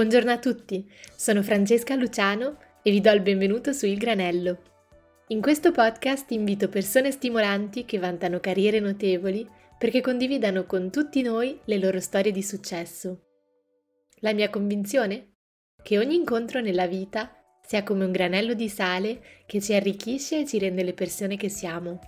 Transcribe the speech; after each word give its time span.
Buongiorno 0.00 0.30
a 0.30 0.38
tutti, 0.38 0.90
sono 1.14 1.42
Francesca 1.42 1.94
Luciano 1.94 2.56
e 2.82 2.90
vi 2.90 3.02
do 3.02 3.10
il 3.10 3.20
benvenuto 3.20 3.74
su 3.74 3.84
Il 3.84 3.98
Granello. 3.98 4.62
In 5.26 5.42
questo 5.42 5.72
podcast 5.72 6.30
invito 6.30 6.70
persone 6.70 7.10
stimolanti 7.10 7.84
che 7.84 7.98
vantano 7.98 8.40
carriere 8.40 8.80
notevoli 8.80 9.46
perché 9.76 10.00
condividano 10.00 10.64
con 10.64 10.90
tutti 10.90 11.20
noi 11.20 11.60
le 11.64 11.78
loro 11.78 12.00
storie 12.00 12.32
di 12.32 12.42
successo. 12.42 13.24
La 14.20 14.32
mia 14.32 14.48
convinzione? 14.48 15.34
Che 15.82 15.98
ogni 15.98 16.14
incontro 16.14 16.62
nella 16.62 16.86
vita 16.86 17.36
sia 17.62 17.82
come 17.82 18.06
un 18.06 18.10
granello 18.10 18.54
di 18.54 18.70
sale 18.70 19.20
che 19.44 19.60
ci 19.60 19.74
arricchisce 19.74 20.40
e 20.40 20.46
ci 20.46 20.58
rende 20.58 20.82
le 20.82 20.94
persone 20.94 21.36
che 21.36 21.50
siamo. 21.50 21.98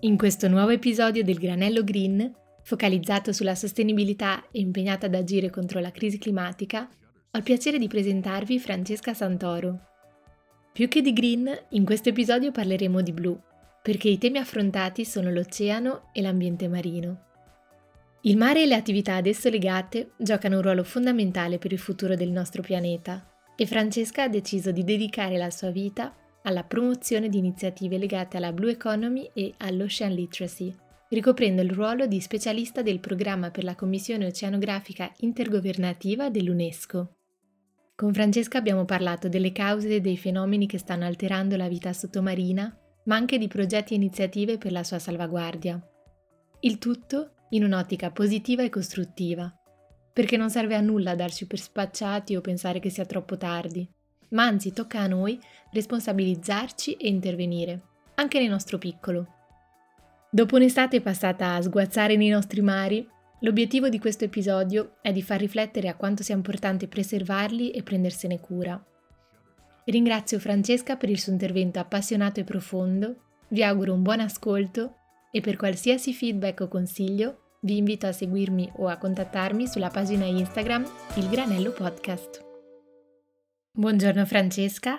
In 0.00 0.16
questo 0.16 0.48
nuovo 0.48 0.70
episodio 0.70 1.22
del 1.22 1.36
Granello 1.36 1.84
Green 1.84 2.34
focalizzato 2.64 3.32
sulla 3.32 3.54
sostenibilità 3.54 4.42
e 4.50 4.60
impegnata 4.60 5.06
ad 5.06 5.14
agire 5.14 5.50
contro 5.50 5.80
la 5.80 5.92
crisi 5.92 6.18
climatica, 6.18 6.88
ho 7.30 7.38
il 7.38 7.44
piacere 7.44 7.78
di 7.78 7.88
presentarvi 7.88 8.58
Francesca 8.58 9.14
Santoro. 9.14 9.80
Più 10.72 10.88
che 10.88 11.02
di 11.02 11.12
green, 11.12 11.48
in 11.70 11.84
questo 11.84 12.08
episodio 12.08 12.50
parleremo 12.50 13.00
di 13.00 13.12
blu, 13.12 13.38
perché 13.82 14.08
i 14.08 14.18
temi 14.18 14.38
affrontati 14.38 15.04
sono 15.04 15.30
l'oceano 15.30 16.08
e 16.12 16.22
l'ambiente 16.22 16.66
marino. 16.68 17.32
Il 18.22 18.38
mare 18.38 18.62
e 18.62 18.66
le 18.66 18.74
attività 18.74 19.16
ad 19.16 19.26
esso 19.26 19.50
legate 19.50 20.12
giocano 20.16 20.56
un 20.56 20.62
ruolo 20.62 20.82
fondamentale 20.82 21.58
per 21.58 21.72
il 21.72 21.78
futuro 21.78 22.16
del 22.16 22.30
nostro 22.30 22.62
pianeta 22.62 23.30
e 23.54 23.66
Francesca 23.66 24.22
ha 24.22 24.28
deciso 24.28 24.72
di 24.72 24.82
dedicare 24.82 25.36
la 25.36 25.50
sua 25.50 25.70
vita 25.70 26.14
alla 26.42 26.64
promozione 26.64 27.28
di 27.28 27.36
iniziative 27.38 27.98
legate 27.98 28.38
alla 28.38 28.52
Blue 28.52 28.70
Economy 28.70 29.30
e 29.34 29.52
all'Ocean 29.58 30.12
Literacy, 30.12 30.74
ricoprendo 31.14 31.62
il 31.62 31.70
ruolo 31.70 32.06
di 32.06 32.20
specialista 32.20 32.82
del 32.82 33.00
programma 33.00 33.50
per 33.50 33.64
la 33.64 33.74
Commissione 33.74 34.26
Oceanografica 34.26 35.10
Intergovernativa 35.18 36.28
dell'UNESCO. 36.28 37.14
Con 37.94 38.12
Francesca 38.12 38.58
abbiamo 38.58 38.84
parlato 38.84 39.28
delle 39.28 39.52
cause 39.52 39.88
e 39.94 40.00
dei 40.00 40.16
fenomeni 40.16 40.66
che 40.66 40.78
stanno 40.78 41.04
alterando 41.04 41.56
la 41.56 41.68
vita 41.68 41.92
sottomarina, 41.92 42.76
ma 43.04 43.14
anche 43.14 43.38
di 43.38 43.46
progetti 43.46 43.92
e 43.92 43.96
iniziative 43.96 44.58
per 44.58 44.72
la 44.72 44.82
sua 44.82 44.98
salvaguardia. 44.98 45.80
Il 46.60 46.78
tutto 46.78 47.34
in 47.50 47.62
un'ottica 47.62 48.10
positiva 48.10 48.64
e 48.64 48.68
costruttiva, 48.68 49.52
perché 50.12 50.36
non 50.36 50.50
serve 50.50 50.74
a 50.74 50.80
nulla 50.80 51.14
darci 51.14 51.46
per 51.46 51.60
spacciati 51.60 52.34
o 52.34 52.40
pensare 52.40 52.80
che 52.80 52.90
sia 52.90 53.04
troppo 53.04 53.36
tardi, 53.36 53.88
ma 54.30 54.44
anzi 54.44 54.72
tocca 54.72 55.00
a 55.00 55.06
noi 55.06 55.38
responsabilizzarci 55.70 56.94
e 56.94 57.06
intervenire, 57.08 57.82
anche 58.14 58.40
nel 58.40 58.50
nostro 58.50 58.78
piccolo. 58.78 59.33
Dopo 60.34 60.56
un'estate 60.56 61.00
passata 61.00 61.54
a 61.54 61.62
sguazzare 61.62 62.16
nei 62.16 62.28
nostri 62.28 62.60
mari, 62.60 63.08
l'obiettivo 63.42 63.88
di 63.88 64.00
questo 64.00 64.24
episodio 64.24 64.96
è 65.00 65.12
di 65.12 65.22
far 65.22 65.38
riflettere 65.38 65.86
a 65.86 65.94
quanto 65.94 66.24
sia 66.24 66.34
importante 66.34 66.88
preservarli 66.88 67.70
e 67.70 67.84
prendersene 67.84 68.40
cura. 68.40 68.84
Ringrazio 69.84 70.40
Francesca 70.40 70.96
per 70.96 71.08
il 71.08 71.20
suo 71.20 71.30
intervento 71.30 71.78
appassionato 71.78 72.40
e 72.40 72.42
profondo, 72.44 73.14
vi 73.50 73.62
auguro 73.62 73.92
un 73.92 74.02
buon 74.02 74.18
ascolto 74.18 74.96
e 75.30 75.40
per 75.40 75.54
qualsiasi 75.54 76.12
feedback 76.12 76.62
o 76.62 76.66
consiglio 76.66 77.58
vi 77.60 77.76
invito 77.76 78.08
a 78.08 78.12
seguirmi 78.12 78.72
o 78.78 78.88
a 78.88 78.96
contattarmi 78.96 79.68
sulla 79.68 79.88
pagina 79.88 80.24
Instagram 80.24 80.84
Il 81.14 81.28
Granello 81.28 81.70
Podcast. 81.70 82.44
Buongiorno 83.70 84.26
Francesca, 84.26 84.96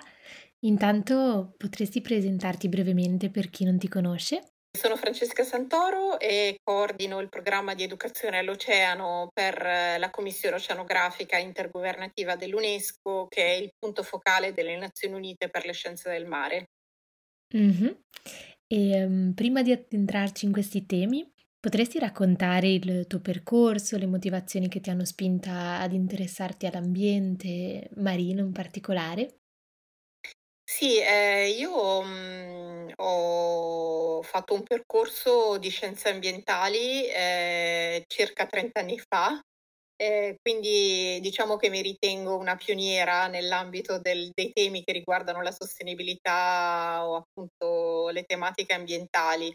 intanto 0.60 1.52
potresti 1.58 2.00
presentarti 2.00 2.70
brevemente 2.70 3.28
per 3.28 3.50
chi 3.50 3.64
non 3.64 3.76
ti 3.76 3.88
conosce? 3.88 4.40
Sono 4.76 4.96
Francesca 4.96 5.42
Santoro 5.42 6.20
e 6.20 6.60
coordino 6.62 7.18
il 7.20 7.30
programma 7.30 7.74
di 7.74 7.82
educazione 7.82 8.38
all'oceano 8.38 9.30
per 9.32 9.60
eh, 9.64 9.98
la 9.98 10.10
Commissione 10.10 10.56
Oceanografica 10.56 11.38
Intergovernativa 11.38 12.36
dell'UNESCO, 12.36 13.26
che 13.26 13.42
è 13.42 13.52
il 13.52 13.70
punto 13.78 14.02
focale 14.02 14.52
delle 14.52 14.76
Nazioni 14.76 15.14
Unite 15.14 15.48
per 15.48 15.64
le 15.64 15.72
scienze 15.72 16.10
del 16.10 16.26
mare. 16.26 16.66
Mm-hmm. 17.56 17.92
E, 18.66 19.04
um, 19.04 19.32
prima 19.34 19.62
di 19.62 19.72
addentrarci 19.72 20.44
in 20.44 20.52
questi 20.52 20.84
temi, 20.84 21.26
potresti 21.58 21.98
raccontare 21.98 22.68
il 22.68 23.06
tuo 23.06 23.20
percorso, 23.20 23.96
le 23.96 24.06
motivazioni 24.06 24.68
che 24.68 24.80
ti 24.80 24.90
hanno 24.90 25.04
spinta 25.04 25.80
ad 25.80 25.94
interessarti 25.94 26.66
all'ambiente 26.66 27.88
marino 27.96 28.40
in 28.42 28.52
particolare? 28.52 29.40
Sì, 30.68 30.98
ehm, 31.00 31.48
io, 31.56 32.02
mhmm, 32.02 32.92
ho 32.96 34.20
fatto 34.22 34.52
un 34.54 34.64
percorso 34.64 35.58
di 35.58 35.68
scienze 35.68 36.08
ambientali, 36.08 37.06
ehm, 37.08 38.02
circa 38.08 38.46
30 38.46 38.80
anni 38.80 38.98
fa, 38.98 39.40
ehm, 39.96 40.34
quindi 40.42 41.20
diciamo 41.20 41.56
che 41.56 41.68
mi 41.70 41.82
ritengo 41.82 42.36
una 42.36 42.56
pioniera 42.56 43.28
nell'ambito 43.28 44.00
del 44.00 44.30
dei 44.34 44.52
temi 44.52 44.82
che 44.84 44.92
riguardano 44.92 45.40
la 45.42 45.52
sostenibilità 45.52 47.06
o 47.06 47.16
appunto 47.16 48.08
le 48.10 48.24
tematiche 48.24 48.74
ambientali. 48.74 49.54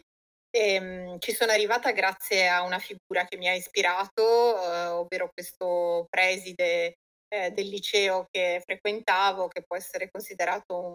Ehm, 0.50 1.18
ci 1.18 1.32
sono 1.34 1.52
arrivata 1.52 1.92
grazie 1.92 2.48
a 2.48 2.62
una 2.62 2.78
figura 2.78 3.24
che 3.26 3.36
mi 3.36 3.48
ha 3.48 3.54
ispirato, 3.54 4.22
uhm, 4.56 4.88
ovvero 5.00 5.30
questo 5.34 6.06
preside, 6.10 6.96
ehm, 7.32 7.54
del 7.54 7.68
liceo 7.68 8.26
che 8.30 8.60
frequentavo, 8.64 9.48
che 9.48 9.62
può 9.62 9.76
essere 9.76 10.10
considerato 10.10 10.76
un 10.76 10.94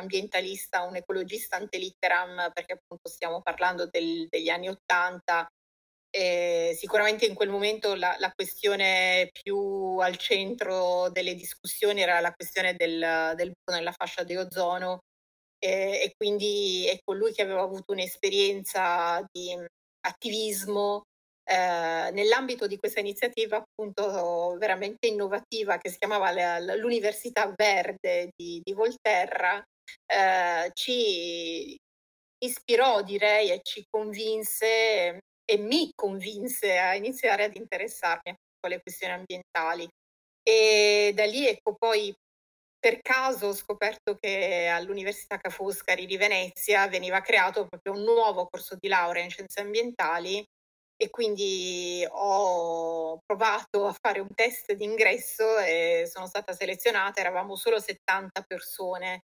ambientalista, 0.00 0.82
un 0.82 0.96
ecologista 0.96 1.56
ante 1.56 1.78
litteram, 1.78 2.50
perché 2.52 2.74
appunto 2.74 3.08
stiamo 3.08 3.42
parlando 3.42 3.86
del, 3.86 4.26
degli 4.28 4.48
anni 4.48 4.68
Ottanta. 4.68 5.46
sicuramente 6.74 7.26
in 7.26 7.34
quel 7.34 7.50
momento 7.50 7.94
la, 7.94 8.16
la, 8.18 8.32
questione 8.34 9.28
più 9.32 9.98
al 10.00 10.16
centro 10.16 11.10
delle 11.10 11.34
discussioni 11.34 12.00
era 12.00 12.20
la 12.20 12.32
questione 12.32 12.74
del, 12.74 13.34
del 13.36 13.50
buco 13.50 13.76
nella 13.76 13.92
fascia 13.92 14.22
di 14.24 14.36
ozono 14.36 15.00
e, 15.58 16.00
e 16.04 16.12
quindi 16.16 16.86
è 16.88 16.98
colui 17.04 17.32
che 17.32 17.42
aveva 17.42 17.62
avuto 17.62 17.92
un'esperienza 17.92 19.26
di 19.30 19.54
attivismo 20.06 21.02
eh, 21.48 22.10
nell'ambito 22.12 22.66
di 22.66 22.76
questa 22.76 22.98
iniziativa 23.00 23.58
appunto 23.58 24.56
veramente 24.58 25.06
innovativa 25.06 25.78
che 25.78 25.90
si 25.90 25.98
chiamava 25.98 26.58
l'Università 26.74 27.52
Verde 27.56 28.30
di, 28.36 28.60
di 28.64 28.72
Volterra, 28.72 29.62
eh, 30.06 30.70
ci 30.74 31.76
ispirò, 32.38 33.02
direi, 33.02 33.50
e 33.50 33.60
ci 33.62 33.84
convinse 33.88 35.20
e 35.48 35.56
mi 35.58 35.92
convinse 35.94 36.76
a 36.76 36.96
iniziare 36.96 37.44
ad 37.44 37.56
interessarmi 37.56 38.34
alle 38.64 38.80
questioni 38.82 39.12
ambientali. 39.14 39.88
E 40.42 41.12
da 41.14 41.24
lì, 41.24 41.46
ecco, 41.46 41.74
poi 41.76 42.12
per 42.78 43.00
caso 43.02 43.48
ho 43.48 43.54
scoperto 43.54 44.16
che 44.18 44.66
all'Università 44.66 45.38
Ca' 45.38 45.50
Foscari 45.50 46.06
di 46.06 46.16
Venezia 46.16 46.88
veniva 46.88 47.20
creato 47.20 47.66
proprio 47.66 47.92
un 47.92 48.02
nuovo 48.02 48.46
corso 48.48 48.76
di 48.78 48.88
laurea 48.88 49.22
in 49.24 49.30
scienze 49.30 49.60
ambientali 49.60 50.44
e 50.96 51.10
quindi 51.10 52.06
ho 52.08 53.18
provato 53.24 53.86
a 53.86 53.94
fare 54.00 54.20
un 54.20 54.34
test 54.34 54.72
d'ingresso 54.72 55.58
e 55.58 56.08
sono 56.10 56.26
stata 56.26 56.52
selezionata, 56.54 57.20
eravamo 57.20 57.54
solo 57.56 57.78
70 57.78 58.42
persone 58.46 59.22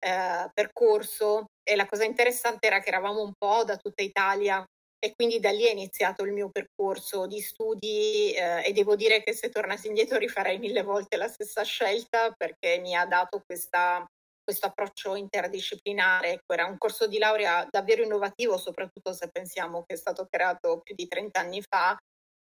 eh, 0.00 0.50
percorso 0.52 1.46
e 1.62 1.76
la 1.76 1.86
cosa 1.86 2.04
interessante 2.04 2.66
era 2.66 2.80
che 2.80 2.88
eravamo 2.88 3.22
un 3.22 3.32
po' 3.38 3.64
da 3.64 3.76
tutta 3.76 4.02
Italia 4.02 4.64
e 4.98 5.14
quindi 5.14 5.40
da 5.40 5.50
lì 5.50 5.64
è 5.64 5.70
iniziato 5.72 6.22
il 6.24 6.32
mio 6.32 6.48
percorso 6.50 7.26
di 7.26 7.40
studi 7.40 8.32
eh, 8.34 8.62
e 8.64 8.72
devo 8.72 8.94
dire 8.96 9.22
che 9.22 9.32
se 9.32 9.48
tornassi 9.48 9.88
indietro 9.88 10.18
rifarei 10.18 10.58
mille 10.58 10.82
volte 10.82 11.16
la 11.16 11.28
stessa 11.28 11.62
scelta 11.62 12.32
perché 12.36 12.78
mi 12.78 12.96
ha 12.96 13.04
dato 13.06 13.42
questa, 13.44 14.04
questo 14.42 14.66
approccio 14.66 15.14
interdisciplinare. 15.14 16.32
Ecco, 16.32 16.52
era 16.54 16.66
un 16.66 16.78
corso 16.78 17.06
di 17.06 17.18
laurea 17.18 17.66
davvero 17.70 18.02
innovativo, 18.02 18.56
soprattutto 18.58 19.12
se 19.12 19.28
pensiamo 19.30 19.84
che 19.84 19.94
è 19.94 19.96
stato 19.96 20.26
creato 20.28 20.80
più 20.80 20.94
di 20.94 21.06
30 21.06 21.40
anni 21.40 21.62
fa, 21.62 21.96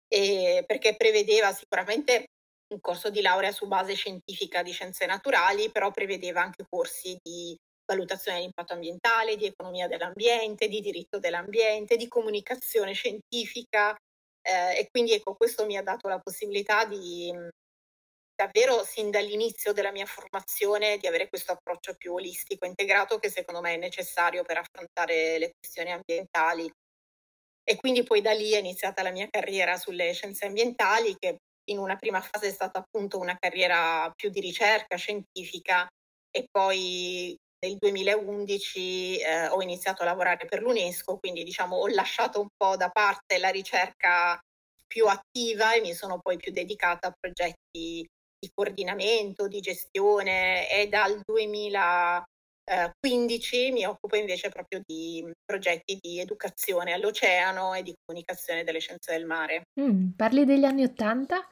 e 0.08 0.64
perché 0.66 0.96
prevedeva 0.96 1.54
sicuramente 1.54 2.26
un 2.74 2.80
corso 2.82 3.10
di 3.10 3.22
laurea 3.22 3.52
su 3.52 3.68
base 3.68 3.94
scientifica 3.94 4.64
di 4.64 4.72
scienze 4.72 5.06
naturali, 5.06 5.72
però 5.72 5.92
prevedeva 5.92 6.42
anche 6.42 6.66
corsi 6.70 7.18
di 7.22 7.56
valutazione 7.86 8.38
dell'impatto 8.38 8.74
ambientale, 8.74 9.36
di 9.36 9.46
economia 9.46 9.88
dell'ambiente, 9.88 10.68
di 10.68 10.80
diritto 10.80 11.18
dell'ambiente, 11.20 11.98
di 11.98 12.08
comunicazione 12.08 12.94
scientifica 12.94 13.96
eh, 14.42 14.78
e 14.80 14.88
quindi 14.90 15.14
ecco 15.14 15.36
questo 15.36 15.66
mi 15.66 15.78
ha 15.78 15.84
dato 15.84 16.08
la 16.08 16.20
possibilità 16.20 16.86
di 16.86 17.32
davvero 18.40 18.86
sin 18.86 19.12
dall'inizio 19.12 19.74
della 19.74 19.92
mia 19.92 20.06
formazione 20.06 20.98
di 20.98 21.08
avere 21.08 21.28
questo 21.28 21.52
approccio 21.52 21.96
più 21.96 22.14
olistico, 22.14 22.66
integrato 22.66 23.20
che 23.20 23.30
secondo 23.30 23.60
me 23.60 23.74
è 23.74 23.78
necessario 23.78 24.44
per 24.44 24.60
affrontare 24.60 25.38
le 25.38 25.52
questioni 25.60 25.92
ambientali. 25.92 26.72
E 27.62 27.76
quindi 27.76 28.04
poi 28.04 28.22
da 28.22 28.32
lì 28.32 28.52
è 28.54 28.60
iniziata 28.60 29.04
la 29.04 29.12
mia 29.12 29.28
carriera 29.30 29.76
sulle 29.76 30.14
scienze 30.14 30.46
ambientali 30.46 31.18
che 31.20 31.40
in 31.66 31.80
una 31.80 31.98
prima 31.98 32.22
fase 32.22 32.48
è 32.48 32.52
stata 32.52 32.80
appunto 32.80 33.20
una 33.20 33.38
carriera 33.38 34.10
più 34.16 34.30
di 34.30 34.40
ricerca 34.40 34.96
scientifica 34.96 35.86
e 36.32 36.48
poi 36.50 37.36
nel 37.60 37.76
2011 37.76 39.20
eh, 39.20 39.48
ho 39.50 39.62
iniziato 39.62 40.04
a 40.04 40.06
lavorare 40.06 40.46
per 40.46 40.62
l'UNESCO, 40.62 41.18
quindi 41.18 41.44
diciamo 41.44 41.76
ho 41.76 41.88
lasciato 41.88 42.40
un 42.40 42.48
po' 42.56 42.78
da 42.78 42.90
parte 42.90 43.38
la 43.38 43.50
ricerca 43.50 44.40
più 44.88 45.08
attiva 45.08 45.74
e 45.74 45.82
mi 45.82 45.94
sono 45.94 46.20
poi 46.22 46.38
più 46.38 46.54
dedicata 46.54 47.08
a 47.10 47.14
progetti 47.20 48.08
di 48.40 48.50
coordinamento, 48.54 49.48
di 49.48 49.60
gestione 49.60 50.70
e 50.72 50.88
dal 50.88 51.20
2015 51.26 53.72
mi 53.72 53.86
occupo 53.86 54.16
invece 54.16 54.50
proprio 54.50 54.82
di 54.86 55.28
progetti 55.44 55.98
di 56.00 56.20
educazione 56.20 56.94
all'oceano 56.94 57.74
e 57.74 57.82
di 57.84 57.94
comunicazione 58.06 58.64
delle 58.64 58.80
scienze 58.80 59.12
del 59.12 59.26
mare. 59.26 59.64
Mm, 59.80 60.12
parli 60.16 60.46
degli 60.46 60.64
anni 60.64 60.84
Ottanta? 60.84 61.46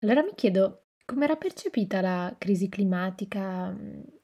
Allora 0.00 0.22
mi 0.22 0.34
chiedo 0.34 0.86
come 1.04 1.24
era 1.24 1.36
percepita 1.36 2.00
la 2.00 2.34
crisi 2.38 2.68
climatica 2.68 3.76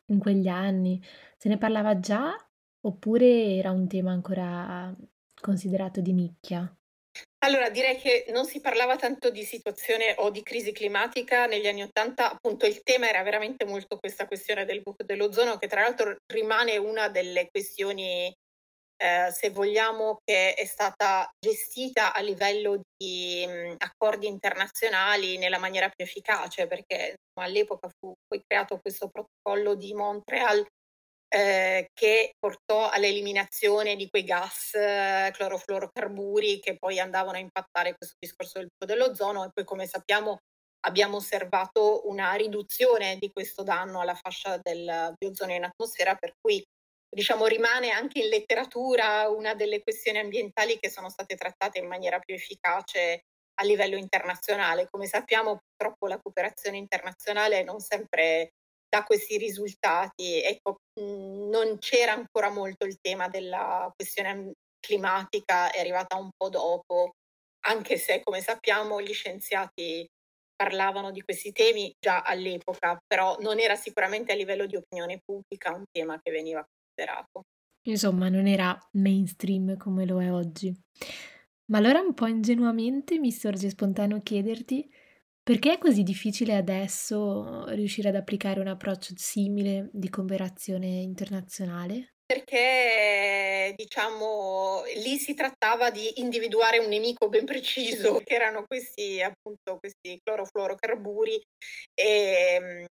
in 0.07 0.19
quegli 0.19 0.49
anni? 0.49 1.03
Se 1.37 1.49
ne 1.49 1.59
parlava 1.59 1.99
già 1.99 2.33
oppure 2.81 3.57
era 3.57 3.73
un 3.73 3.89
tema 3.89 4.13
ancora 4.13 4.95
considerato 5.41 6.01
di 6.01 6.13
nicchia? 6.13 6.73
Allora, 7.45 7.71
direi 7.71 7.97
che 7.99 8.27
non 8.31 8.45
si 8.47 8.61
parlava 8.61 8.97
tanto 8.97 9.31
di 9.31 9.45
situazione 9.45 10.15
o 10.19 10.31
di 10.31 10.43
crisi 10.43 10.73
climatica 10.73 11.47
negli 11.47 11.67
anni 11.69 11.83
'80, 11.83 12.31
appunto 12.33 12.67
il 12.67 12.83
tema 12.83 13.09
era 13.09 13.23
veramente 13.23 13.65
molto 13.65 13.99
questa 13.99 14.27
questione 14.27 14.65
del 14.65 14.81
buco 14.83 15.05
dell'ozono, 15.05 15.57
che 15.59 15.69
tra 15.69 15.83
l'altro 15.83 16.17
rimane 16.33 16.77
una 16.77 17.09
delle 17.09 17.49
questioni, 17.51 18.33
eh, 18.97 19.31
se 19.33 19.51
vogliamo, 19.51 20.19
che 20.25 20.55
è 20.55 20.65
stata 20.65 21.29
gestita 21.39 22.15
a 22.15 22.21
livello 22.21 22.81
di 22.97 23.45
mh, 23.47 23.75
accordi 23.79 24.27
internazionali 24.27 25.39
nella 25.39 25.59
maniera 25.59 25.89
più 25.89 26.05
efficace, 26.05 26.67
perché 26.67 27.15
insomma, 27.17 27.49
all'epoca 27.49 27.89
fu 27.99 28.13
poi 28.27 28.43
creato 28.47 28.79
questo 28.81 29.09
protocollo 29.11 29.75
di 29.77 29.95
Montreal 29.95 30.67
eh, 31.29 31.89
che 31.93 32.35
portò 32.39 32.89
all'eliminazione 32.89 33.97
di 33.97 34.09
quei 34.09 34.25
gas 34.25 34.75
eh, 34.75 35.31
clorofluorocarburi 35.33 36.61
che 36.61 36.77
poi 36.79 37.01
andavano 37.01 37.37
a 37.37 37.41
impattare 37.41 37.95
questo 37.97 38.17
discorso 38.19 38.59
del 38.59 38.69
buco 38.69 38.93
dell'ozono 38.93 39.45
e 39.45 39.51
poi 39.53 39.65
come 39.65 39.87
sappiamo 39.87 40.39
abbiamo 40.87 41.17
osservato 41.17 42.09
una 42.09 42.33
riduzione 42.35 43.17
di 43.19 43.31
questo 43.33 43.63
danno 43.65 44.01
alla 44.01 44.15
fascia 44.15 44.59
del, 44.63 45.13
di 45.17 45.27
ozono 45.27 45.53
in 45.53 45.65
atmosfera 45.65 46.15
per 46.15 46.35
cui 46.41 46.63
diciamo 47.09 47.47
rimane 47.47 47.91
anche 47.91 48.21
in 48.21 48.29
letteratura 48.29 49.29
una 49.29 49.55
delle 49.55 49.83
questioni 49.83 50.19
ambientali 50.19 50.79
che 50.79 50.91
sono 50.91 51.09
state 51.09 51.35
trattate 51.35 51.79
in 51.79 51.87
maniera 51.87 52.19
più 52.21 52.35
efficace 52.35 53.23
a 53.59 53.65
livello 53.65 53.97
internazionale. 53.97 54.87
Come 54.91 55.07
sappiamo 55.07 55.59
purtroppo 55.59 56.07
la 56.07 56.21
cooperazione 56.21 56.77
internazionale 56.77 57.65
non 57.65 57.81
sempre 57.81 58.51
da 58.99 59.05
questi 59.05 59.37
risultati. 59.39 60.43
Ecco, 60.43 60.77
mhmm, 61.01 61.49
non 61.51 61.79
c'era 61.79 62.13
ancora 62.13 62.51
molto 62.51 62.85
il 62.87 62.99
tema 63.01 63.29
della 63.29 63.91
questione 63.95 64.53
climatica, 64.81 65.71
è 65.71 65.81
arrivata 65.81 66.17
un 66.17 66.31
po' 66.37 66.49
dopo, 66.49 67.13
anche 67.67 67.97
se 67.99 68.23
come 68.23 68.41
sappiamo 68.41 69.01
gli 69.03 69.13
scienziati 69.13 70.07
parlavano 70.55 71.11
di 71.11 71.21
questi 71.23 71.53
temi 71.53 71.93
già 71.99 72.23
all'epoca, 72.23 72.99
però 73.07 73.37
non 73.41 73.59
era 73.59 73.77
sicuramente 73.77 74.33
a 74.33 74.37
livello 74.37 74.67
di 74.67 74.77
opinione 74.77 75.21
pubblica 75.25 75.75
un 75.75 75.85
tema 75.91 76.19
che 76.23 76.31
veniva 76.31 76.65
considerato. 76.65 77.43
Insomma, 77.89 78.29
non 78.29 78.47
era 78.47 78.77
mainstream 78.93 79.77
come 79.77 80.07
lo 80.07 80.21
è 80.21 80.33
oggi. 80.33 80.75
Ma 81.67 81.79
allora 81.79 82.01
un 82.01 82.15
po' 82.15 82.27
ingenuamente 82.27 83.19
mi 83.19 83.31
sorge 83.33 83.71
spontaneo 83.71 84.23
chiederti 84.23 84.89
perché 85.47 85.75
è 85.75 85.79
così 85.79 86.03
difficile 86.03 86.57
adesso 86.57 87.67
riuscire 87.67 88.09
ad 88.09 88.17
applicare 88.17 88.59
un 88.59 88.67
approccio 88.67 89.15
simile 89.15 89.89
di 89.93 90.11
cooperazione 90.11 90.89
internazionale? 90.89 92.15
Perché 92.27 93.73
diciamo 93.77 94.83
lì 94.97 95.17
si 95.19 95.35
trattava 95.35 95.93
di 95.93 96.19
individuare 96.19 96.79
un 96.79 96.89
nemico 96.89 97.29
ben 97.29 97.45
preciso, 97.45 98.19
che 98.27 98.35
erano 98.35 98.65
questi 98.67 99.23
appunto 99.23 99.79
questi 99.79 100.19
clorofluorocarburi 100.21 101.41
e, 101.95 102.05
ehm, 102.05 102.85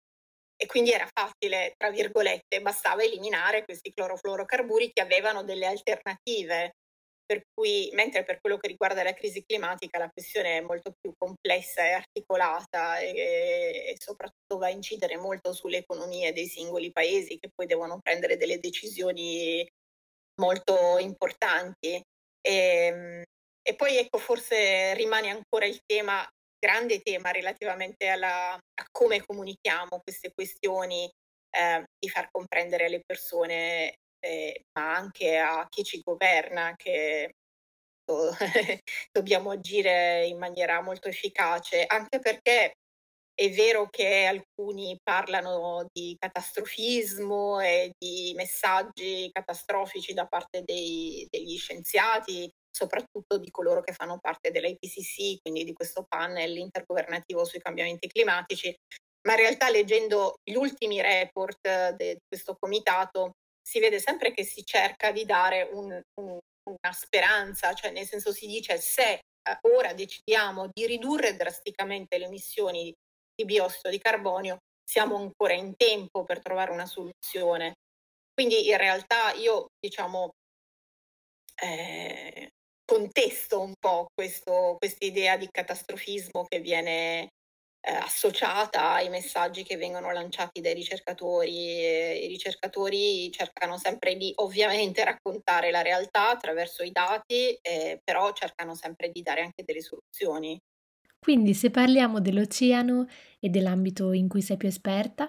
e 0.56 0.66
quindi 0.68 0.92
era 0.92 1.08
facile, 1.12 1.74
tra 1.76 1.90
virgolette, 1.90 2.62
bastava 2.62 3.02
eliminare 3.02 3.64
questi 3.64 3.92
clorofluorocarburi 3.92 4.92
che 4.94 5.02
avevano 5.02 5.44
delle 5.44 5.66
alternative 5.66 6.74
per 7.34 7.48
cui, 7.52 7.90
mentre 7.94 8.24
per 8.24 8.40
quello 8.40 8.58
che 8.58 8.68
riguarda 8.68 9.02
la 9.02 9.14
crisi 9.14 9.44
climatica 9.44 9.98
la 9.98 10.10
questione 10.12 10.58
è 10.58 10.62
molto 10.62 10.94
più 11.00 11.12
complessa 11.18 11.84
e 11.84 11.94
articolata 11.94 13.00
e, 13.00 13.88
e 13.88 13.96
soprattutto 13.98 14.60
va 14.60 14.68
a 14.68 14.70
incidere 14.70 15.18
molto 15.18 15.52
sulle 15.52 15.78
economie 15.78 16.32
dei 16.32 16.46
singoli 16.46 16.92
paesi 16.92 17.40
che 17.40 17.50
poi 17.54 17.66
devono 17.66 18.00
prendere 18.00 18.38
delle 18.38 18.60
decisioni 18.60 19.68
molto 20.40 21.00
importanti. 21.00 22.00
E, 22.40 22.52
ehm, 22.52 23.24
e 23.66 23.76
poi 23.76 23.98
ecco, 23.98 24.20
forse 24.20 24.94
rimane 24.94 25.30
ancora 25.30 25.66
il 25.66 25.80
tema, 25.86 26.28
grande 26.60 27.02
tema 27.02 27.32
relativamente 27.32 28.10
alla, 28.10 28.54
a 28.54 28.86
come 28.92 29.26
comunichiamo 29.26 30.02
queste 30.04 30.32
questioni, 30.34 31.10
eh, 31.50 31.84
di 31.98 32.10
far 32.10 32.30
comprendere 32.30 32.86
alle 32.86 33.02
persone 33.04 33.96
eh, 34.24 34.64
ma 34.78 34.96
anche 34.96 35.38
a 35.38 35.68
chi 35.70 35.84
ci 35.84 36.02
governa 36.02 36.76
che 36.76 37.34
dobbiamo 39.12 39.52
agire 39.52 40.26
in 40.26 40.38
maniera 40.38 40.82
molto 40.82 41.10
efficace, 41.10 41.86
anche 41.86 42.20
perché 42.20 42.74
è 43.36 43.50
vero 43.50 43.90
che 43.90 44.26
alcuni 44.26 44.98
parlano 45.02 45.88
di 45.92 46.16
catastrofismo 46.20 47.60
e 47.60 47.92
di 47.98 48.34
messaggi 48.36 49.30
catastrofici 49.32 50.14
da 50.14 50.28
parte 50.28 50.62
dei, 50.64 51.26
degli 51.30 51.58
scienziati, 51.58 52.50
soprattutto 52.70 53.38
di 53.38 53.50
coloro 53.50 53.82
che 53.82 53.94
fanno 53.94 54.20
parte 54.20 54.52
dell'IPCC, 54.52 55.42
quindi 55.42 55.64
di 55.64 55.74
questo 55.74 56.06
panel 56.08 56.58
intergovernativo 56.58 57.44
sui 57.44 57.60
cambiamenti 57.60 58.08
climatici, 58.08 58.74
ma 59.28 59.34
in 59.34 59.40
realtà 59.40 59.70
leggendo 59.70 60.36
gli 60.44 60.56
ultimi 60.56 61.02
report 61.02 61.96
di 61.96 62.18
questo 62.28 62.56
comitato 62.60 63.34
si 63.66 63.80
vede 63.80 64.00
sempre 64.00 64.34
che 64.34 64.44
si 64.44 64.64
cerca 64.66 65.12
di 65.12 65.26
dare 65.26 65.70
un, 65.72 66.00
un, 66.20 66.38
una 66.70 66.94
speranza, 66.94 67.74
cioè 67.74 67.92
nel 67.92 68.06
senso 68.06 68.32
si 68.32 68.46
dice 68.46 68.78
se 68.78 69.14
eh, 69.14 69.58
ora 69.76 69.94
decidiamo 69.94 70.70
di 70.72 70.86
ridurre 70.86 71.36
drasticamente 71.36 72.18
le 72.18 72.26
emissioni 72.26 72.94
di 73.36 73.46
biossido 73.46 73.90
di 73.90 74.00
carbonio, 74.00 74.58
siamo 74.84 75.16
ancora 75.16 75.54
in 75.54 75.76
tempo 75.76 76.24
per 76.24 76.42
trovare 76.42 76.72
una 76.72 76.86
soluzione. 76.86 77.74
Quindi 78.34 78.68
in 78.68 78.78
realtà 78.78 79.32
io 79.34 79.68
diciamo 79.80 80.32
eh, 81.62 82.50
contesto 82.86 83.62
un 83.62 83.74
po' 83.80 84.08
questa 84.14 85.06
idea 85.06 85.38
di 85.38 85.48
catastrofismo 85.50 86.46
che 86.46 86.60
viene 86.60 87.30
eh, 87.86 87.92
associata 87.92 88.94
ai 88.94 89.10
messaggi 89.10 89.64
che 89.64 89.76
vengono 89.76 90.12
lanciati 90.12 90.62
dai 90.62 90.74
ricercatori. 90.74 91.52
I 91.52 92.28
ricercatori 92.28 93.30
cercano 93.30 93.78
sempre 93.78 94.16
di 94.16 94.32
ovviamente 94.36 95.04
raccontare 95.04 95.70
la 95.70 95.82
realtà 95.82 96.30
attraverso 96.30 96.84
i 96.84 96.92
dati, 96.92 97.58
eh, 97.62 98.00
però 98.02 98.32
cercano 98.32 98.74
sempre 98.74 99.10
di 99.10 99.22
dare 99.22 99.42
anche 99.42 99.64
delle 99.66 99.82
soluzioni. 99.82 100.58
Quindi 101.20 101.54
se 101.54 101.72
parliamo 101.72 102.20
dell'oceano 102.20 103.08
e 103.40 103.50
dell'ambito 103.50 104.14
in 104.14 104.28
cui 104.28 104.42
sei 104.42 104.58
più 104.58 104.68
esperta, 104.68 105.28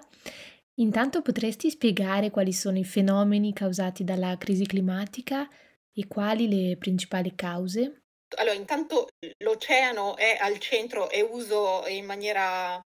intanto 0.75 1.21
potresti 1.21 1.69
spiegare 1.69 2.31
quali 2.31 2.53
sono 2.53 2.77
i 2.77 2.83
fenomeni 2.85 3.53
causati 3.53 4.03
dalla 4.03 4.37
crisi 4.37 4.65
climatica 4.65 5.47
e 5.93 6.07
quali 6.07 6.47
le 6.47 6.77
principali 6.77 7.33
cause? 7.35 8.04
Allora, 8.35 8.55
intanto 8.55 9.07
l'oceano 9.39 10.15
è 10.17 10.37
al 10.39 10.59
centro 10.59 11.09
e 11.09 11.21
uso 11.21 11.85
in 11.87 12.05
maniera, 12.05 12.79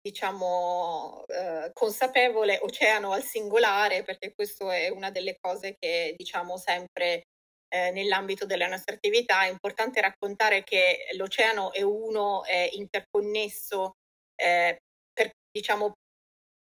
diciamo, 0.00 1.24
eh, 1.26 1.70
consapevole 1.72 2.58
oceano 2.62 3.12
al 3.12 3.22
singolare, 3.22 4.02
perché 4.02 4.32
questo 4.34 4.70
è 4.70 4.88
una 4.88 5.10
delle 5.10 5.36
cose 5.40 5.76
che 5.78 6.14
diciamo 6.16 6.56
sempre 6.56 7.22
eh, 7.68 7.90
nell'ambito 7.92 8.46
della 8.46 8.68
nostra 8.68 8.94
attività. 8.94 9.44
È 9.44 9.50
importante 9.50 10.00
raccontare 10.00 10.62
che 10.62 11.06
l'oceano 11.16 11.72
è 11.72 11.82
uno, 11.82 12.44
è 12.44 12.68
interconnesso 12.72 13.92
eh, 14.36 14.78
per, 15.12 15.30
diciamo, 15.50 15.92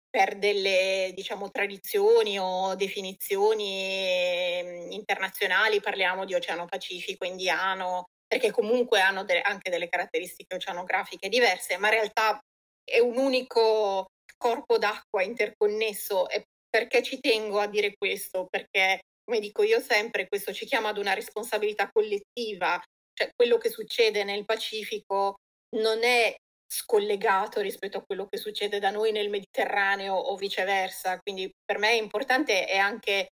per 0.08 0.38
delle 0.38 1.10
diciamo, 1.14 1.50
tradizioni 1.50 2.38
o 2.38 2.74
definizioni 2.76 4.60
mm, 4.62 4.92
internazionali, 4.92 5.80
parliamo 5.80 6.24
di 6.24 6.34
Oceano 6.34 6.66
Pacifico 6.66 7.24
Indiano, 7.24 8.04
perché 8.26 8.50
comunque 8.50 9.00
hanno 9.00 9.24
de- 9.24 9.40
anche 9.40 9.70
delle 9.70 9.88
caratteristiche 9.88 10.56
oceanografiche 10.56 11.28
diverse, 11.28 11.76
ma 11.78 11.88
in 11.88 11.94
realtà 11.94 12.38
è 12.84 12.98
un 12.98 13.16
unico 13.16 14.06
corpo 14.36 14.78
d'acqua 14.78 15.22
interconnesso. 15.22 16.28
E 16.28 16.44
perché 16.68 17.02
ci 17.02 17.20
tengo 17.20 17.60
a 17.60 17.66
dire 17.66 17.94
questo? 17.96 18.46
Perché, 18.50 19.00
come 19.24 19.40
dico 19.40 19.62
io 19.62 19.80
sempre, 19.80 20.26
questo 20.28 20.52
ci 20.52 20.66
chiama 20.66 20.88
ad 20.88 20.98
una 20.98 21.14
responsabilità 21.14 21.88
collettiva, 21.92 22.80
cioè 23.12 23.30
quello 23.34 23.58
che 23.58 23.70
succede 23.70 24.24
nel 24.24 24.44
Pacifico 24.44 25.36
non 25.76 26.02
è 26.02 26.34
scollegato 26.66 27.60
rispetto 27.60 27.98
a 27.98 28.02
quello 28.04 28.26
che 28.26 28.36
succede 28.36 28.80
da 28.80 28.90
noi 28.90 29.12
nel 29.12 29.30
Mediterraneo 29.30 30.14
o 30.14 30.34
viceversa, 30.36 31.18
quindi 31.20 31.50
per 31.64 31.78
me 31.78 31.90
è 31.90 32.02
importante 32.02 32.66
è 32.66 32.76
anche 32.76 33.28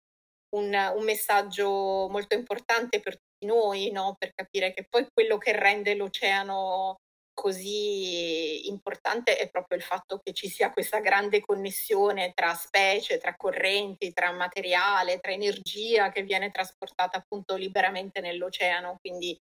un, 0.56 0.92
un 0.96 1.04
messaggio 1.04 2.08
molto 2.08 2.34
importante 2.34 3.00
per 3.00 3.16
noi, 3.44 3.90
no? 3.90 4.16
per 4.18 4.32
capire 4.34 4.72
che 4.72 4.86
poi 4.88 5.06
quello 5.12 5.38
che 5.38 5.52
rende 5.52 5.94
l'oceano 5.94 6.96
così 7.32 8.68
importante 8.68 9.38
è 9.38 9.48
proprio 9.48 9.78
il 9.78 9.84
fatto 9.84 10.18
che 10.22 10.34
ci 10.34 10.48
sia 10.48 10.70
questa 10.72 11.00
grande 11.00 11.40
connessione 11.40 12.32
tra 12.34 12.52
specie, 12.54 13.16
tra 13.16 13.34
correnti, 13.34 14.12
tra 14.12 14.30
materiale, 14.32 15.20
tra 15.20 15.32
energia 15.32 16.10
che 16.10 16.22
viene 16.22 16.50
trasportata 16.50 17.16
appunto 17.16 17.56
liberamente 17.56 18.20
nell'oceano. 18.20 18.98
Quindi 19.00 19.38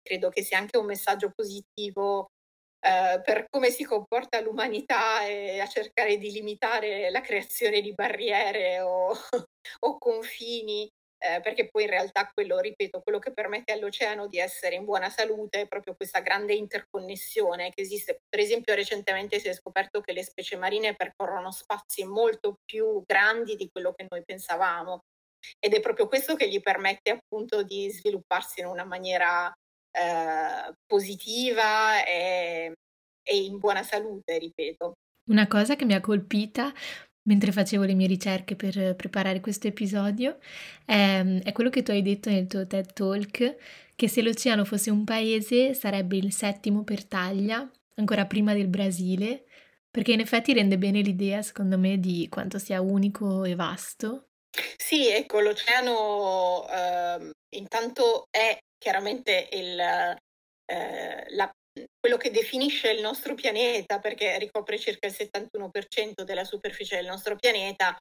credo 0.00 0.30
che 0.30 0.42
sia 0.42 0.56
anche 0.58 0.78
un 0.78 0.86
messaggio 0.86 1.30
positivo 1.34 2.28
eh, 2.84 3.20
per 3.22 3.46
come 3.48 3.70
si 3.70 3.84
comporta 3.84 4.40
l'umanità 4.40 5.24
e 5.24 5.60
a 5.60 5.66
cercare 5.66 6.16
di 6.18 6.32
limitare 6.32 7.10
la 7.10 7.20
creazione 7.20 7.80
di 7.80 7.94
barriere 7.94 8.80
o, 8.80 9.12
o 9.80 9.98
confini 9.98 10.90
eh, 11.24 11.40
perché 11.40 11.68
poi 11.70 11.84
in 11.84 11.90
realtà 11.90 12.28
quello, 12.34 12.58
ripeto, 12.58 13.00
quello 13.00 13.20
che 13.20 13.32
permette 13.32 13.72
all'oceano 13.72 14.26
di 14.26 14.38
essere 14.38 14.74
in 14.74 14.84
buona 14.84 15.08
salute 15.08 15.60
è 15.60 15.68
proprio 15.68 15.94
questa 15.94 16.18
grande 16.18 16.54
interconnessione 16.54 17.70
che 17.70 17.82
esiste. 17.82 18.22
Per 18.28 18.40
esempio 18.40 18.74
recentemente 18.74 19.38
si 19.38 19.46
è 19.46 19.52
scoperto 19.52 20.00
che 20.00 20.12
le 20.12 20.24
specie 20.24 20.56
marine 20.56 20.96
percorrono 20.96 21.52
spazi 21.52 22.04
molto 22.04 22.56
più 22.64 23.04
grandi 23.06 23.54
di 23.54 23.68
quello 23.70 23.92
che 23.92 24.06
noi 24.10 24.24
pensavamo 24.24 25.02
ed 25.60 25.74
è 25.74 25.80
proprio 25.80 26.08
questo 26.08 26.34
che 26.34 26.48
gli 26.48 26.60
permette 26.60 27.10
appunto 27.10 27.62
di 27.62 27.88
svilupparsi 27.90 28.60
in 28.60 28.66
una 28.66 28.84
maniera 28.84 29.52
eh, 29.92 30.74
positiva 30.86 32.04
e, 32.04 32.72
e 33.22 33.36
in 33.36 33.58
buona 33.58 33.82
salute, 33.82 34.38
ripeto. 34.38 34.94
Una 35.30 35.46
cosa 35.46 35.76
che 35.76 35.84
mi 35.84 35.94
ha 35.94 36.00
colpita 36.00 36.72
mentre 37.24 37.52
facevo 37.52 37.84
le 37.84 37.94
mie 37.94 38.06
ricerche 38.06 38.56
per 38.56 38.96
preparare 38.96 39.40
questo 39.40 39.68
episodio 39.68 40.38
è, 40.84 41.22
è, 41.42 41.52
quello 41.52 41.70
che 41.70 41.82
tu 41.82 41.92
hai 41.92 42.02
detto 42.02 42.30
nel 42.30 42.46
tuo 42.46 42.66
TED 42.66 42.92
Talk, 42.92 43.56
che 43.94 44.08
se 44.08 44.22
l'oceano 44.22 44.64
fosse 44.64 44.90
un 44.90 45.04
paese 45.04 45.74
sarebbe 45.74 46.16
il 46.16 46.32
settimo 46.32 46.82
per 46.82 47.04
taglia, 47.04 47.68
ancora 47.96 48.26
prima 48.26 48.54
del 48.54 48.68
Brasile, 48.68 49.44
perché 49.90 50.12
in 50.12 50.20
effetti 50.20 50.52
rende 50.52 50.78
bene 50.78 51.00
l'idea, 51.00 51.42
secondo 51.42 51.78
me, 51.78 51.98
di 51.98 52.26
quanto 52.28 52.58
sia 52.58 52.80
unico 52.80 53.44
e 53.44 53.54
vasto. 53.54 54.28
Sì, 54.76 55.08
ecco, 55.08 55.40
l'oceano 55.40 56.66
eh, 56.68 57.30
intanto 57.56 58.26
è 58.30 58.58
chiaramente 58.82 59.48
il, 59.52 59.78
eh, 59.80 61.26
la 61.30 61.50
quello 61.98 62.18
che 62.18 62.30
definisce 62.30 62.90
il 62.90 63.00
nostro 63.00 63.34
pianeta, 63.34 63.98
perché 63.98 64.36
ricopre 64.38 64.78
circa 64.78 65.06
il 65.06 65.14
71% 65.16 66.22
della 66.22 66.44
superficie 66.44 66.96
del 66.96 67.06
nostro 67.06 67.36
pianeta, 67.36 67.96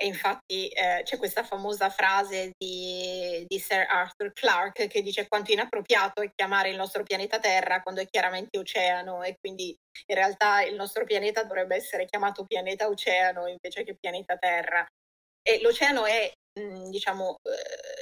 e 0.00 0.06
infatti 0.06 0.68
eh, 0.68 1.00
c'è 1.02 1.16
questa 1.16 1.42
famosa 1.42 1.90
frase 1.90 2.52
di, 2.56 3.44
di, 3.48 3.58
Sir 3.58 3.84
Arthur 3.88 4.32
Clarke 4.32 4.86
che 4.86 5.02
dice 5.02 5.26
quanto 5.26 5.50
inappropriato 5.50 6.22
è 6.22 6.30
chiamare 6.32 6.70
il 6.70 6.76
nostro 6.76 7.02
pianeta 7.02 7.40
Terra 7.40 7.82
quando 7.82 8.00
è 8.00 8.06
chiaramente 8.06 8.58
oceano 8.58 9.24
e 9.24 9.34
quindi 9.40 9.76
in 10.06 10.14
realtà 10.14 10.62
il 10.62 10.76
nostro 10.76 11.02
pianeta 11.04 11.42
dovrebbe 11.42 11.74
essere 11.74 12.04
chiamato 12.04 12.44
pianeta 12.44 12.86
oceano 12.86 13.48
invece 13.48 13.82
che 13.82 13.96
pianeta 13.98 14.36
Terra. 14.36 14.86
E 15.42 15.60
l'oceano 15.62 16.04
è, 16.04 16.30
mh, 16.60 16.90
diciamo, 16.90 17.34
eh, 17.42 17.97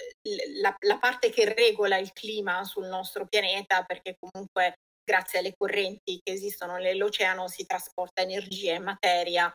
la, 0.61 0.75
la 0.80 0.99
parte 0.99 1.30
che 1.30 1.52
regola 1.52 1.99
il 1.99 2.12
clima 2.12 2.64
sul 2.64 2.87
nostro 2.87 3.26
pianeta 3.26 3.83
perché 3.85 4.16
comunque 4.18 4.75
grazie 5.04 5.38
alle 5.38 5.54
correnti 5.56 6.21
che 6.23 6.33
esistono 6.33 6.76
nell'oceano 6.78 7.49
si 7.49 7.64
trasporta 7.64 8.23
energia 8.23 8.75
e 8.75 8.78
materia 8.80 9.52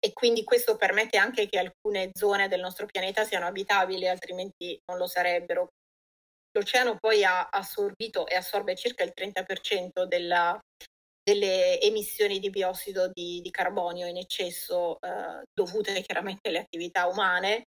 e 0.00 0.12
quindi 0.12 0.44
questo 0.44 0.76
permette 0.76 1.18
anche 1.18 1.48
che 1.48 1.58
alcune 1.58 2.10
zone 2.14 2.48
del 2.48 2.60
nostro 2.60 2.86
pianeta 2.86 3.24
siano 3.24 3.46
abitabili, 3.46 4.06
altrimenti 4.06 4.80
non 4.86 4.96
lo 4.96 5.06
sarebbero. 5.06 5.70
L'oceano 6.52 6.96
poi 6.98 7.24
ha 7.24 7.48
assorbito 7.48 8.26
e 8.26 8.36
assorbe 8.36 8.76
circa 8.76 9.02
il 9.02 9.12
30% 9.14 10.04
della, 10.04 10.58
delle 11.20 11.80
emissioni 11.80 12.38
di 12.38 12.48
biossido 12.48 13.10
di, 13.12 13.40
di 13.40 13.50
carbonio 13.50 14.06
in 14.06 14.16
eccesso 14.16 14.98
eh, 15.00 15.42
dovute 15.52 16.00
chiaramente 16.02 16.48
alle 16.48 16.60
attività 16.60 17.06
umane 17.06 17.64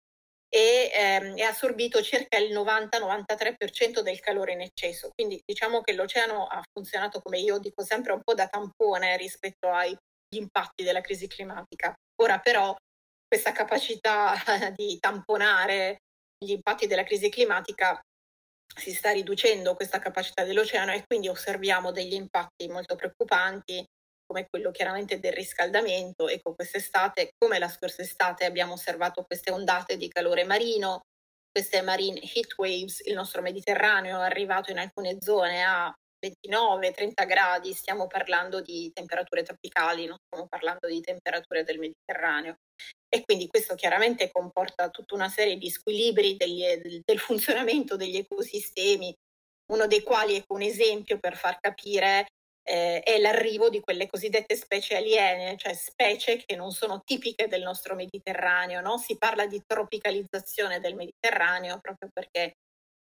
e 0.49 0.91
ehm, 0.91 1.37
è 1.37 1.43
assorbito 1.43 2.01
circa 2.01 2.37
il 2.37 2.51
90-93% 2.51 4.01
del 4.01 4.19
calore 4.19 4.53
in 4.53 4.61
eccesso. 4.61 5.09
Quindi 5.13 5.39
diciamo 5.45 5.81
che 5.81 5.93
l'oceano 5.93 6.47
ha 6.47 6.61
funzionato, 6.71 7.21
come 7.21 7.39
io 7.39 7.59
dico 7.59 7.83
sempre, 7.83 8.13
un 8.13 8.21
po' 8.23 8.33
da 8.33 8.47
tampone 8.47 9.15
rispetto 9.17 9.69
agli 9.69 9.95
impatti 10.35 10.83
della 10.83 11.01
crisi 11.01 11.27
climatica. 11.27 11.93
Ora 12.21 12.39
però 12.39 12.75
questa 13.27 13.51
capacità 13.51 14.33
di 14.75 14.97
tamponare 14.99 15.97
gli 16.43 16.51
impatti 16.51 16.87
della 16.87 17.03
crisi 17.03 17.29
climatica 17.29 17.99
si 18.75 18.93
sta 18.93 19.11
riducendo 19.11 19.75
questa 19.75 19.99
capacità 19.99 20.43
dell'oceano 20.43 20.93
e 20.93 21.03
quindi 21.05 21.27
osserviamo 21.27 21.91
degli 21.91 22.13
impatti 22.13 22.67
molto 22.67 22.95
preoccupanti 22.95 23.85
come 24.29 24.47
quello 24.47 24.69
chiaramente 24.69 25.19
del 25.19 25.33
riscaldamento. 25.33 26.29
Ecco, 26.29 26.53
quest'estate, 26.53 27.31
come 27.35 27.57
la 27.57 27.67
scorsa 27.67 28.03
estate, 28.03 28.45
abbiamo 28.45 28.73
osservato 28.73 29.23
queste 29.23 29.51
ondate 29.51 29.97
di 29.97 30.07
calore 30.07 30.43
marino, 30.43 31.01
queste 31.51 31.81
marine 31.81 32.21
heat 32.21 32.53
waves, 32.57 33.01
il 33.05 33.15
nostro 33.15 33.41
Mediterraneo 33.41 34.19
è 34.19 34.23
arrivato 34.23 34.69
in 34.69 34.77
alcune 34.77 35.17
zone 35.19 35.63
a 35.63 35.91
29-30 36.23 37.25
gradi, 37.25 37.73
stiamo 37.73 38.05
parlando 38.05 38.61
di 38.61 38.91
temperature 38.93 39.41
tropicali, 39.41 40.05
non 40.05 40.17
stiamo 40.27 40.47
parlando 40.47 40.87
di 40.87 41.01
temperature 41.01 41.63
del 41.63 41.79
Mediterraneo. 41.79 42.57
E 43.07 43.23
quindi 43.23 43.47
questo 43.47 43.73
chiaramente 43.73 44.29
comporta 44.29 44.89
tutta 44.89 45.15
una 45.15 45.29
serie 45.29 45.57
di 45.57 45.71
squilibri 45.71 46.35
degli, 46.37 46.63
del, 47.03 47.19
funzionamento 47.19 47.95
degli 47.95 48.17
ecosistemi, 48.17 49.11
uno 49.71 49.87
dei 49.87 50.03
quali 50.03 50.37
è 50.37 50.43
un 50.49 50.61
esempio 50.61 51.17
per 51.17 51.35
far 51.35 51.57
capire 51.59 52.27
eh, 52.63 53.01
è 53.01 53.19
l'arrivo 53.19 53.69
di 53.69 53.79
quelle 53.79 54.07
cosiddette 54.07 54.55
specie 54.55 54.95
aliene, 54.95 55.57
cioè 55.57 55.73
specie 55.73 56.37
che 56.37 56.55
non 56.55 56.71
sono 56.71 57.01
tipiche 57.03 57.47
del 57.47 57.61
nostro 57.61 57.95
Mediterraneo. 57.95 58.81
No? 58.81 58.97
Si 58.97 59.17
parla 59.17 59.45
di 59.47 59.61
tropicalizzazione 59.65 60.79
del 60.79 60.95
Mediterraneo 60.95 61.79
proprio 61.79 62.09
perché, 62.13 62.53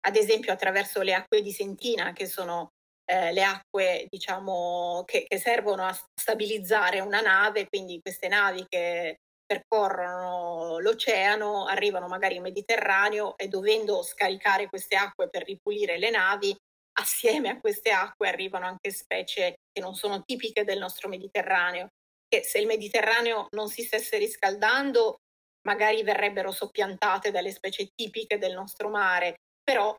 ad 0.06 0.16
esempio, 0.16 0.52
attraverso 0.52 1.02
le 1.02 1.14
acque 1.14 1.42
di 1.42 1.52
Sentina, 1.52 2.12
che 2.12 2.26
sono 2.26 2.70
eh, 3.10 3.32
le 3.32 3.42
acque 3.42 4.06
diciamo, 4.08 5.02
che, 5.04 5.24
che 5.26 5.38
servono 5.38 5.84
a 5.84 5.98
stabilizzare 6.14 7.00
una 7.00 7.20
nave, 7.20 7.68
quindi 7.68 8.00
queste 8.00 8.28
navi 8.28 8.64
che 8.68 9.18
percorrono 9.44 10.78
l'oceano, 10.78 11.66
arrivano 11.66 12.06
magari 12.06 12.36
in 12.36 12.42
Mediterraneo 12.42 13.36
e 13.36 13.48
dovendo 13.48 14.02
scaricare 14.02 14.68
queste 14.68 14.94
acque 14.94 15.28
per 15.28 15.42
ripulire 15.42 15.98
le 15.98 16.10
navi, 16.10 16.56
assieme 17.00 17.48
a 17.48 17.58
queste 17.58 17.90
acque 17.90 18.28
arrivano 18.28 18.66
anche 18.66 18.90
specie 18.90 19.56
che 19.72 19.80
non 19.80 19.94
sono 19.94 20.22
tipiche 20.22 20.64
del 20.64 20.78
nostro 20.78 21.08
Mediterraneo, 21.08 21.88
che 22.28 22.42
se 22.42 22.58
il 22.58 22.66
Mediterraneo 22.66 23.48
non 23.50 23.68
si 23.68 23.82
stesse 23.82 24.18
riscaldando 24.18 25.18
magari 25.62 26.02
verrebbero 26.02 26.50
soppiantate 26.52 27.30
dalle 27.30 27.52
specie 27.52 27.88
tipiche 27.94 28.38
del 28.38 28.54
nostro 28.54 28.88
mare, 28.88 29.36
però 29.62 29.94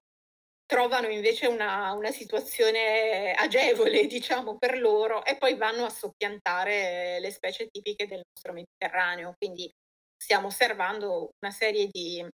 trovano 0.66 1.10
invece 1.10 1.48
una, 1.48 1.92
una 1.92 2.12
situazione 2.12 3.34
agevole, 3.34 4.08
diciamo, 4.08 4.58
per 4.58 4.78
loro 4.78 5.24
e 5.26 5.38
poi 5.38 5.56
vanno 5.56 5.86
a 5.86 5.90
soppiantare 5.90 7.20
le 7.20 7.32
specie 7.32 7.68
tipiche 7.68 8.08
del 8.08 8.22
nostro 8.34 8.54
Mediterraneo. 8.54 9.34
Quindi 9.38 9.70
stiamo 10.16 10.48
osservando 10.48 11.32
una 11.42 11.52
serie 11.52 11.88
di 11.92 12.26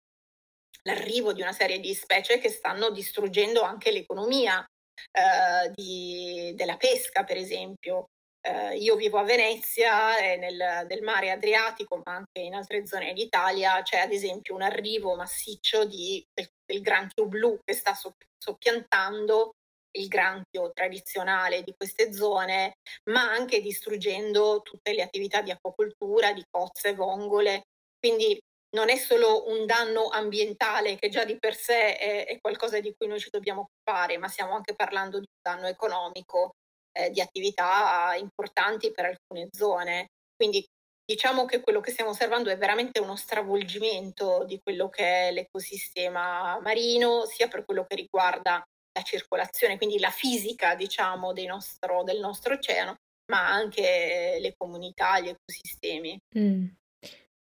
l'arrivo 0.87 1.33
di 1.33 1.43
una 1.43 1.53
serie 1.53 1.81
di 1.81 1.93
specie 1.93 2.39
che 2.39 2.49
stanno 2.49 2.91
distruggendo 2.91 3.61
anche 3.61 3.91
l'economia 3.91 4.65
eh, 5.13 5.71
di, 5.75 6.53
della 6.55 6.77
pesca, 6.77 7.25
per 7.25 7.37
esempio. 7.37 8.07
Eh, 8.41 8.77
io 8.77 8.95
vivo 8.95 9.19
a 9.19 9.25
Venezia 9.25 10.19
e 10.19 10.37
nel, 10.37 10.87
nel, 10.89 11.03
mare 11.03 11.33
Adriatico, 11.33 12.01
ma 12.05 12.15
anche 12.15 12.41
in 12.41 12.55
altre 12.55 12.87
zone 12.87 13.13
d'Italia, 13.13 13.83
c'è 13.83 13.99
ad 13.99 14.13
esempio 14.13 14.55
un 14.55 14.63
arrivo 14.63 15.17
massiccio 15.17 15.85
di, 15.85 16.25
del, 16.33 16.49
del 16.65 16.81
granchio 16.81 17.27
blu 17.27 17.59
che 17.65 17.75
sta 17.75 17.93
soppiantando 18.39 19.51
il 19.97 20.09
granchio 20.09 20.71
tradizionale 20.73 21.63
di 21.63 21.75
queste 21.77 22.13
zone, 22.13 22.75
ma 23.11 23.23
anche 23.23 23.61
distruggendo 23.61 24.61
tutte 24.63 24.93
le 24.93 25.03
attività 25.03 25.41
di 25.43 25.51
acquacoltura, 25.51 26.33
di 26.33 26.45
cozze, 26.49 26.95
vongole. 26.95 27.63
Quindi 27.99 28.39
non 28.71 28.91
è 28.91 28.97
solo 28.97 29.49
un 29.49 29.65
danno 29.67 30.09
ambientale 30.09 30.97
che 30.97 31.09
già 31.09 31.25
di 31.25 31.39
per 31.39 31.55
sé 31.55 31.97
è, 31.97 32.27
è 32.27 32.41
qualcosa 32.41 32.81
di 32.81 32.95
cui 32.97 33.07
noi 33.07 33.21
ci 33.21 33.31
dobbiamo 33.31 33.69
occupare, 33.69 34.19
ma 34.19 34.29
stiamo 34.29 34.55
anche 34.55 34.75
parlando 34.75 35.19
di 35.19 35.27
un 35.29 35.41
danno 35.41 35.67
economico, 35.69 36.55
eh, 36.93 37.11
di 37.11 37.21
attività 37.21 38.15
importanti 38.19 38.91
per 38.93 39.07
alcune 39.07 39.49
zone. 39.51 40.09
Quindi 40.35 40.67
diciamo 41.05 41.45
che 41.45 41.61
quello 41.61 41.81
che 41.81 41.93
stiamo 41.93 42.11
osservando 42.11 42.51
è 42.51 42.59
veramente 42.59 42.99
uno 42.99 43.17
stravolgimento 43.17 44.45
di 44.45 44.61
quello 44.63 44.89
che 44.89 45.29
è 45.29 45.33
l'ecosistema 45.33 46.59
marino, 46.61 47.25
sia 47.27 47.49
per 47.49 47.65
quello 47.65 47.85
che 47.87 47.95
riguarda 47.95 48.63
la 48.93 49.03
circolazione, 49.03 49.77
quindi 49.77 49.99
la 49.99 50.11
fisica, 50.11 50.75
diciamo, 50.75 51.33
nostro, 51.33 52.03
del 52.03 52.19
nostro 52.19 52.55
oceano, 52.55 52.97
ma 53.31 53.51
anche 53.51 54.39
le 54.41 54.55
comunità, 54.57 55.21
gli 55.21 55.29
ecosistemi. 55.29 56.19
Mm. 56.39 56.67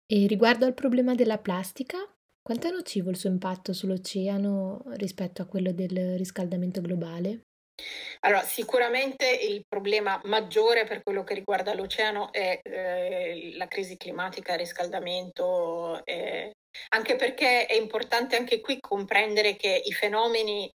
E 0.08 0.28
riguardo 0.28 0.66
al 0.66 0.76
problema 0.76 1.16
della 1.16 1.40
plastica, 1.40 1.98
quanto 2.40 2.68
è 2.68 2.72
nocivo 2.72 3.10
il 3.10 3.18
suo 3.18 3.30
impatto 3.30 3.74
sull'oceano 3.74 4.84
rispetto 4.98 5.42
a 5.42 5.48
quello 5.48 5.72
del 5.72 6.16
riscaldamento 6.16 6.80
globale? 6.80 7.42
Allora, 8.20 8.42
sicuramente 8.44 9.28
il 9.28 9.66
problema 9.68 10.22
maggiore 10.26 10.86
per 10.86 11.02
quello 11.02 11.24
che 11.24 11.34
riguarda 11.34 11.74
l'oceano 11.74 12.32
è 12.32 12.60
eh, 12.62 13.52
la 13.56 13.68
crisi 13.68 13.98
climatica, 13.98 14.54
il 14.54 14.60
riscaldamento, 14.60 16.06
eh, 16.06 16.52
anche 16.90 17.16
perché 17.16 17.66
è 17.66 17.74
importante 17.74 18.36
anche 18.36 18.62
qui 18.62 18.80
comprendere 18.80 19.56
che 19.56 19.82
i 19.84 19.92
fenomeni 19.92 20.72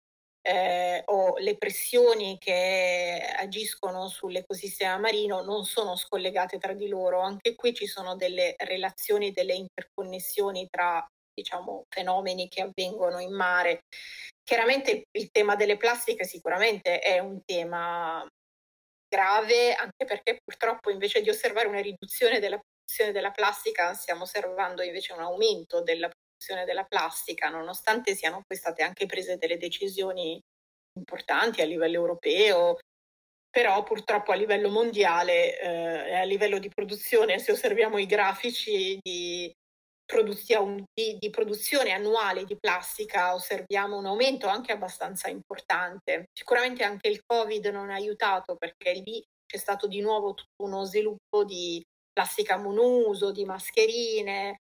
eh, 0.50 1.04
o 1.06 1.38
le 1.38 1.58
pressioni 1.58 2.40
che 2.40 3.24
agiscono 3.38 4.08
sull'ecosistema 4.08 4.98
marino 4.98 5.44
non 5.44 5.64
sono 5.64 5.96
scollegate 5.96 6.58
tra 6.58 6.74
di 6.74 6.88
loro. 6.88 7.20
Anche 7.20 7.54
qui 7.54 7.72
ci 7.76 7.86
sono 7.86 8.16
delle 8.16 8.56
relazioni, 8.58 9.32
delle 9.32 9.54
interconnessioni 9.54 10.68
tra 10.68 11.06
diciamo, 11.32 11.86
fenomeni 11.88 12.48
che 12.48 12.62
avvengono 12.62 13.20
in 13.20 13.32
mare. 13.32 13.82
Chiaramente 14.44 15.04
il 15.12 15.30
tema 15.30 15.56
delle 15.56 15.78
plastiche 15.78 16.24
sicuramente 16.24 17.00
è 17.00 17.20
un 17.20 17.42
tema 17.46 18.26
grave, 19.08 19.76
anche 19.76 20.06
perché 20.06 20.40
purtroppo 20.44 20.90
invece 20.90 21.22
di 21.22 21.30
osservare 21.30 21.68
una 21.68 21.82
riduzione 21.82 22.40
della 22.40 22.58
produzione 22.58 23.12
della 23.12 23.32
plastica, 23.32 23.94
stiamo 23.94 24.24
osservando 24.24 24.82
invece 24.82 25.14
un 25.14 25.20
aumento 25.20 25.84
della 25.84 26.08
produzione 26.08 26.29
della 26.66 26.86
plastica, 26.86 27.50
nonostante 27.50 28.16
siano 28.16 28.44
poi 28.46 28.58
state 28.58 28.82
anche 28.82 29.06
prese 29.06 29.38
delle 29.38 29.58
decisioni 29.58 30.40
importanti 30.98 31.62
a 31.62 31.66
livello 31.66 31.96
europeo, 31.96 32.78
però 33.50 33.84
purtroppo 33.84 34.32
a 34.32 34.36
livello 34.36 34.70
mondiale 34.70 35.60
eh, 35.60 36.16
a 36.16 36.24
livello 36.24 36.60
di 36.60 36.70
produzione, 36.70 37.40
se 37.40 37.52
osserviamo 37.52 37.98
i 37.98 38.06
grafici 38.06 38.98
di, 39.02 39.52
produzione, 40.06 40.86
di, 40.94 41.18
di 41.20 41.30
produzione 41.30 41.92
annuale 41.92 42.46
di 42.46 42.58
plastica, 42.58 43.34
osserviamo 43.34 43.98
un 43.98 44.06
aumento 44.06 44.48
anche 44.48 44.72
abbastanza 44.72 45.30
importante. 45.30 46.26
Sicuramente 46.34 46.84
anche 46.84 47.10
il 47.10 47.22
Covid 47.26 47.66
non 47.68 47.90
ha 47.90 47.96
aiutato 47.96 48.56
perché 48.56 48.94
lì 48.94 49.24
c'è 49.46 49.58
stato 49.58 49.88
di 49.88 50.02
nuovo 50.02 50.34
tutto 50.34 50.64
uno 50.64 50.84
sviluppo 50.84 51.44
di 51.44 51.84
plastica 52.12 52.58
monouso, 52.58 53.32
di 53.32 53.46
mascherine 53.46 54.58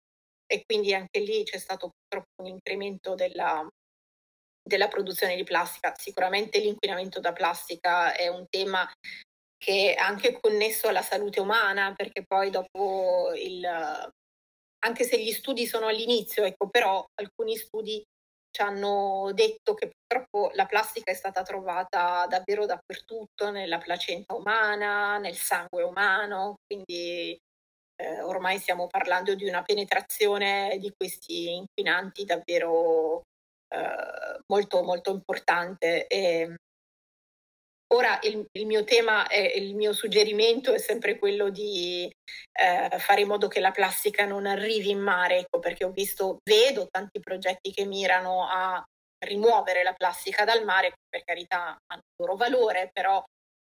e 0.52 0.64
quindi 0.66 0.94
anche 0.94 1.20
lì 1.20 1.44
c'è 1.44 1.60
stato 1.60 1.92
purtroppo 1.92 2.42
un 2.42 2.48
incremento 2.48 3.14
della, 3.14 3.68
della 4.64 4.88
produzione 4.88 5.36
di 5.36 5.44
plastica. 5.44 5.94
Sicuramente 5.96 6.58
l'inquinamento 6.60 7.20
da 7.20 7.34
plastica 7.34 8.16
è 8.16 8.28
un 8.28 8.46
tema 8.50 8.92
che 9.58 9.94
è 9.94 10.00
anche 10.00 10.40
connesso 10.40 10.88
alla 10.88 11.04
salute 11.04 11.40
umana, 11.40 11.94
perché 11.94 12.24
poi 12.26 12.50
dopo 12.50 13.32
il, 13.36 13.64
anche 13.66 15.04
se 15.04 15.22
gli 15.22 15.32
studi 15.32 15.68
sono 15.68 15.88
all'inizio, 15.88 16.46
ecco, 16.46 16.70
però 16.70 17.06
alcuni 17.16 17.56
studi 17.58 18.04
ci 18.52 18.62
hanno 18.62 19.30
detto 19.34 19.76
che 19.76 19.92
purtroppo 19.92 20.50
la 20.56 20.66
plastica 20.66 21.12
è 21.12 21.16
stata 21.16 21.44
trovata 21.44 22.26
davvero 22.28 22.66
dappertutto, 22.66 23.52
nella 23.52 23.78
placenta 23.78 24.34
umana, 24.34 25.20
nel 25.20 25.36
sangue 25.36 25.84
umano, 25.84 26.56
quindi 26.66 27.38
eh, 28.00 28.22
ormai 28.22 28.58
stiamo 28.60 28.88
parlando 28.88 29.36
di 29.36 29.46
una 29.48 29.62
penetrazione 29.62 30.78
di 30.80 30.94
questi 30.96 31.54
inquinanti 31.54 32.24
davvero 32.24 33.24
eh, 33.68 34.40
molto 34.48 34.84
molto 34.84 35.12
importante. 35.12 36.08
E 36.08 36.56
ora 37.94 38.20
il, 38.24 38.46
il, 38.54 38.66
mio 38.66 38.86
tema, 38.86 39.28
è, 39.28 39.38
il 39.38 39.76
mio 39.76 39.92
suggerimento 39.92 40.74
è 40.74 40.80
sempre 40.80 41.20
quello 41.20 41.50
di 41.50 42.10
eh, 42.54 43.00
fare 43.00 43.22
in 43.22 43.28
modo 43.28 43.50
che 43.50 43.60
la 43.60 43.72
plastica 43.72 44.26
non 44.26 44.46
arrivi 44.46 44.92
in 44.92 45.00
mare, 45.00 45.40
ecco, 45.40 45.60
perché 45.60 45.84
ho 45.84 45.92
visto, 45.92 46.38
vedo 46.50 46.88
tanti 46.90 47.20
progetti 47.20 47.72
che 47.72 47.86
mirano 47.86 48.48
a 48.48 48.82
rimuovere 49.26 49.84
la 49.84 49.94
plastica 49.94 50.46
dal 50.46 50.64
mare, 50.64 50.94
per 51.10 51.24
carità 51.26 51.76
hanno 51.88 52.02
il 52.02 52.26
loro 52.26 52.38
valore, 52.38 52.90
però 52.94 53.22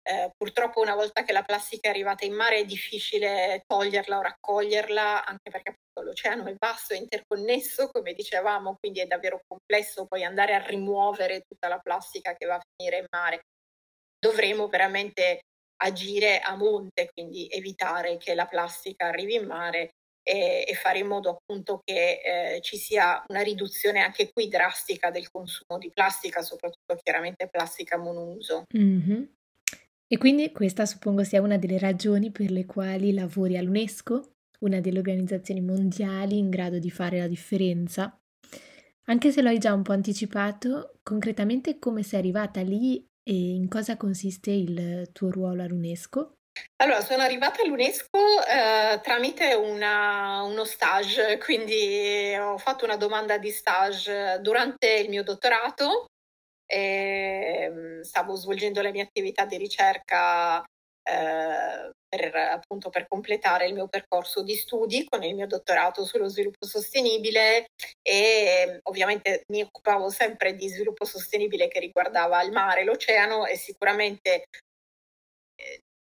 eh, 0.08 0.30
purtroppo 0.34 0.80
una 0.80 0.94
volta 0.94 1.22
che 1.22 1.32
la 1.32 1.42
plastica 1.42 1.88
è 1.88 1.90
arrivata 1.90 2.24
in 2.24 2.32
mare 2.32 2.60
è 2.60 2.64
difficile 2.64 3.62
toglierla 3.66 4.16
o 4.16 4.22
raccoglierla, 4.22 5.26
anche 5.26 5.50
perché 5.50 5.74
l'oceano 6.00 6.46
è 6.46 6.54
vasto, 6.58 6.94
è 6.94 6.96
interconnesso, 6.96 7.90
come 7.90 8.14
dicevamo, 8.14 8.76
quindi 8.80 9.00
è 9.00 9.06
davvero 9.06 9.42
complesso 9.46 10.06
poi 10.06 10.24
andare 10.24 10.54
a 10.54 10.64
rimuovere 10.64 11.42
tutta 11.46 11.68
la 11.68 11.78
plastica 11.78 12.34
che 12.34 12.46
va 12.46 12.54
a 12.54 12.62
finire 12.74 13.00
in 13.00 13.06
mare. 13.10 13.40
Dovremo 14.18 14.68
veramente 14.68 15.40
agire 15.82 16.40
a 16.40 16.56
monte, 16.56 17.10
quindi 17.12 17.46
evitare 17.50 18.16
che 18.16 18.34
la 18.34 18.46
plastica 18.46 19.08
arrivi 19.08 19.34
in 19.34 19.44
mare 19.44 19.90
e, 20.22 20.64
e 20.66 20.74
fare 20.74 21.00
in 21.00 21.06
modo 21.06 21.36
appunto 21.36 21.80
che 21.84 22.20
eh, 22.24 22.60
ci 22.62 22.78
sia 22.78 23.22
una 23.28 23.42
riduzione 23.42 24.00
anche 24.00 24.30
qui 24.32 24.48
drastica 24.48 25.10
del 25.10 25.30
consumo 25.30 25.78
di 25.78 25.92
plastica, 25.92 26.40
soprattutto 26.40 26.98
chiaramente 27.02 27.46
plastica 27.48 27.98
monouso. 27.98 28.62
Mm-hmm. 28.74 29.36
E 30.10 30.16
quindi 30.16 30.50
questa 30.52 30.86
suppongo 30.86 31.22
sia 31.22 31.42
una 31.42 31.58
delle 31.58 31.78
ragioni 31.78 32.30
per 32.30 32.50
le 32.50 32.64
quali 32.64 33.12
lavori 33.12 33.58
all'UNESCO, 33.58 34.36
una 34.60 34.80
delle 34.80 34.98
organizzazioni 34.98 35.60
mondiali 35.60 36.38
in 36.38 36.48
grado 36.48 36.78
di 36.78 36.90
fare 36.90 37.18
la 37.18 37.28
differenza. 37.28 38.18
Anche 39.04 39.30
se 39.30 39.42
lo 39.42 39.50
hai 39.50 39.58
già 39.58 39.74
un 39.74 39.82
po' 39.82 39.92
anticipato, 39.92 40.98
concretamente 41.02 41.78
come 41.78 42.02
sei 42.02 42.20
arrivata 42.20 42.62
lì 42.62 43.06
e 43.22 43.34
in 43.34 43.68
cosa 43.68 43.98
consiste 43.98 44.50
il 44.50 45.10
tuo 45.12 45.30
ruolo 45.30 45.62
all'UNESCO? 45.62 46.36
Allora, 46.76 47.02
sono 47.02 47.22
arrivata 47.22 47.62
all'UNESCO 47.62 48.18
eh, 48.18 49.00
tramite 49.02 49.52
una, 49.52 50.42
uno 50.42 50.64
stage, 50.64 51.36
quindi 51.36 52.34
ho 52.34 52.56
fatto 52.56 52.86
una 52.86 52.96
domanda 52.96 53.36
di 53.36 53.50
stage 53.50 54.38
durante 54.40 54.94
il 54.94 55.10
mio 55.10 55.22
dottorato 55.22 56.06
e 56.70 57.62
ehm, 57.64 58.02
stavo 58.02 58.34
svolgendo 58.36 58.82
le 58.82 58.92
mie 58.92 59.02
attività 59.02 59.46
di 59.46 59.56
ricerca 59.56 60.62
eh, 61.02 61.90
per, 62.08 62.34
appunto 62.34 62.90
per 62.90 63.06
completare 63.08 63.66
il 63.66 63.74
mio 63.74 63.88
percorso 63.88 64.42
di 64.42 64.54
studi 64.54 65.06
con 65.08 65.22
il 65.22 65.34
mio 65.34 65.46
dottorato 65.46 66.04
sullo 66.04 66.28
sviluppo 66.28 66.66
sostenibile 66.66 67.66
e 68.02 68.80
ovviamente 68.84 69.44
mi 69.52 69.62
occupavo 69.62 70.10
sempre 70.10 70.54
di 70.54 70.68
sviluppo 70.68 71.04
sostenibile 71.04 71.68
che 71.68 71.80
riguardava 71.80 72.42
il 72.42 72.52
mare, 72.52 72.84
l'oceano 72.84 73.46
e 73.46 73.56
sicuramente 73.56 74.44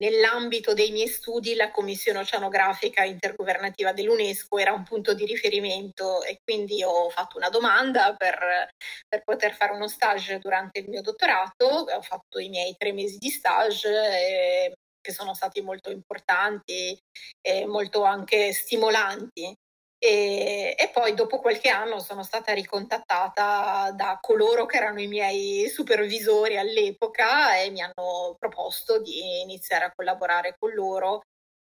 Nell'ambito 0.01 0.73
dei 0.73 0.91
miei 0.91 1.09
studi 1.09 1.55
la 1.55 1.71
Commissione 1.71 2.19
Oceanografica 2.19 3.03
Intergovernativa 3.03 3.91
dell'UNESCO 3.91 4.57
era 4.57 4.71
un 4.71 4.83
punto 4.83 5.13
di 5.13 5.25
riferimento 5.25 6.23
e 6.23 6.39
quindi 6.41 6.81
ho 6.83 7.09
fatto 7.09 7.35
una 7.35 7.49
domanda 7.49 8.15
per, 8.15 8.69
per 9.09 9.23
poter 9.23 9.53
fare 9.53 9.73
uno 9.73 9.89
stage 9.89 10.39
durante 10.39 10.79
il 10.79 10.87
mio 10.87 11.01
dottorato, 11.01 11.65
ho 11.65 12.01
fatto 12.01 12.39
i 12.39 12.47
miei 12.47 12.75
tre 12.77 12.93
mesi 12.93 13.17
di 13.17 13.29
stage 13.29 13.89
e, 13.89 14.73
che 15.01 15.11
sono 15.11 15.33
stati 15.33 15.61
molto 15.61 15.91
importanti 15.91 16.97
e 17.41 17.65
molto 17.65 18.03
anche 18.03 18.53
stimolanti 18.53 19.53
e, 20.01 20.75
e, 20.77 20.89
poi 20.93 21.13
dopo 21.13 21.39
qualche 21.39 21.67
anno 21.67 21.99
sono 21.99 22.23
stata 22.23 22.53
ricontattata 22.53 23.91
da 23.91 24.17
coloro 24.21 24.65
che 24.65 24.77
erano 24.77 25.01
i 25.01 25.07
miei 25.07 25.67
supervisori 25.67 26.57
all'epoca 26.57 27.59
e 27.59 27.69
mi 27.69 27.81
hanno 27.81 28.35
proposto 28.39 29.01
di 29.01 29.41
iniziare 29.41 29.85
a 29.85 29.91
collaborare 29.93 30.55
con 30.57 30.71
loro. 30.73 31.21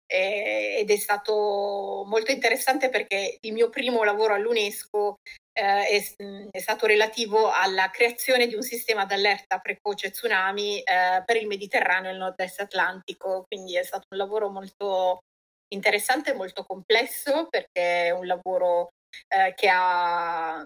E, 0.05 0.77
ed 0.79 0.91
è 0.91 0.97
stato 0.97 2.03
molto 2.05 2.31
interessante 2.31 2.89
perché 2.89 3.37
il 3.41 3.53
mio 3.53 3.69
primo 3.69 4.03
lavoro 4.03 4.33
all'UNESCO 4.33 5.19
eh, 5.53 5.87
è, 5.87 6.03
è, 6.51 6.59
stato 6.59 6.85
relativo 6.85 7.49
alla 7.49 7.89
creazione 7.89 8.47
di 8.47 8.55
un 8.55 8.61
sistema 8.61 9.05
d'allerta 9.05 9.59
precoce 9.59 10.11
tsunami 10.11 10.79
eh, 10.81 11.23
per 11.25 11.37
il 11.37 11.47
Mediterraneo 11.47 12.09
e 12.09 12.13
il 12.13 12.19
nord-est 12.19 12.59
atlantico, 12.59 13.45
quindi 13.47 13.77
è 13.77 13.83
stato 13.83 14.05
un 14.09 14.17
lavoro 14.17 14.49
molto 14.49 15.19
interessante 15.69 16.31
e 16.31 16.35
molto 16.35 16.63
complesso 16.63 17.47
perché 17.49 18.05
è 18.07 18.11
un 18.11 18.25
lavoro 18.25 18.89
eh, 19.27 19.53
che 19.55 19.69
ha 19.71 20.65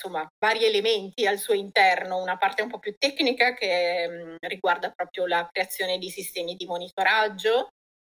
insomma 0.00 0.26
vari 0.38 0.64
elementi 0.64 1.26
al 1.26 1.38
suo 1.38 1.54
interno, 1.54 2.22
una 2.22 2.36
parte 2.36 2.62
un 2.62 2.68
po' 2.68 2.78
più 2.78 2.94
tecnica 2.96 3.54
che 3.54 4.08
mh, 4.08 4.46
riguarda 4.46 4.90
proprio 4.90 5.26
la 5.26 5.48
creazione 5.50 5.98
di 5.98 6.08
sistemi 6.08 6.54
di 6.54 6.66
monitoraggio, 6.66 7.68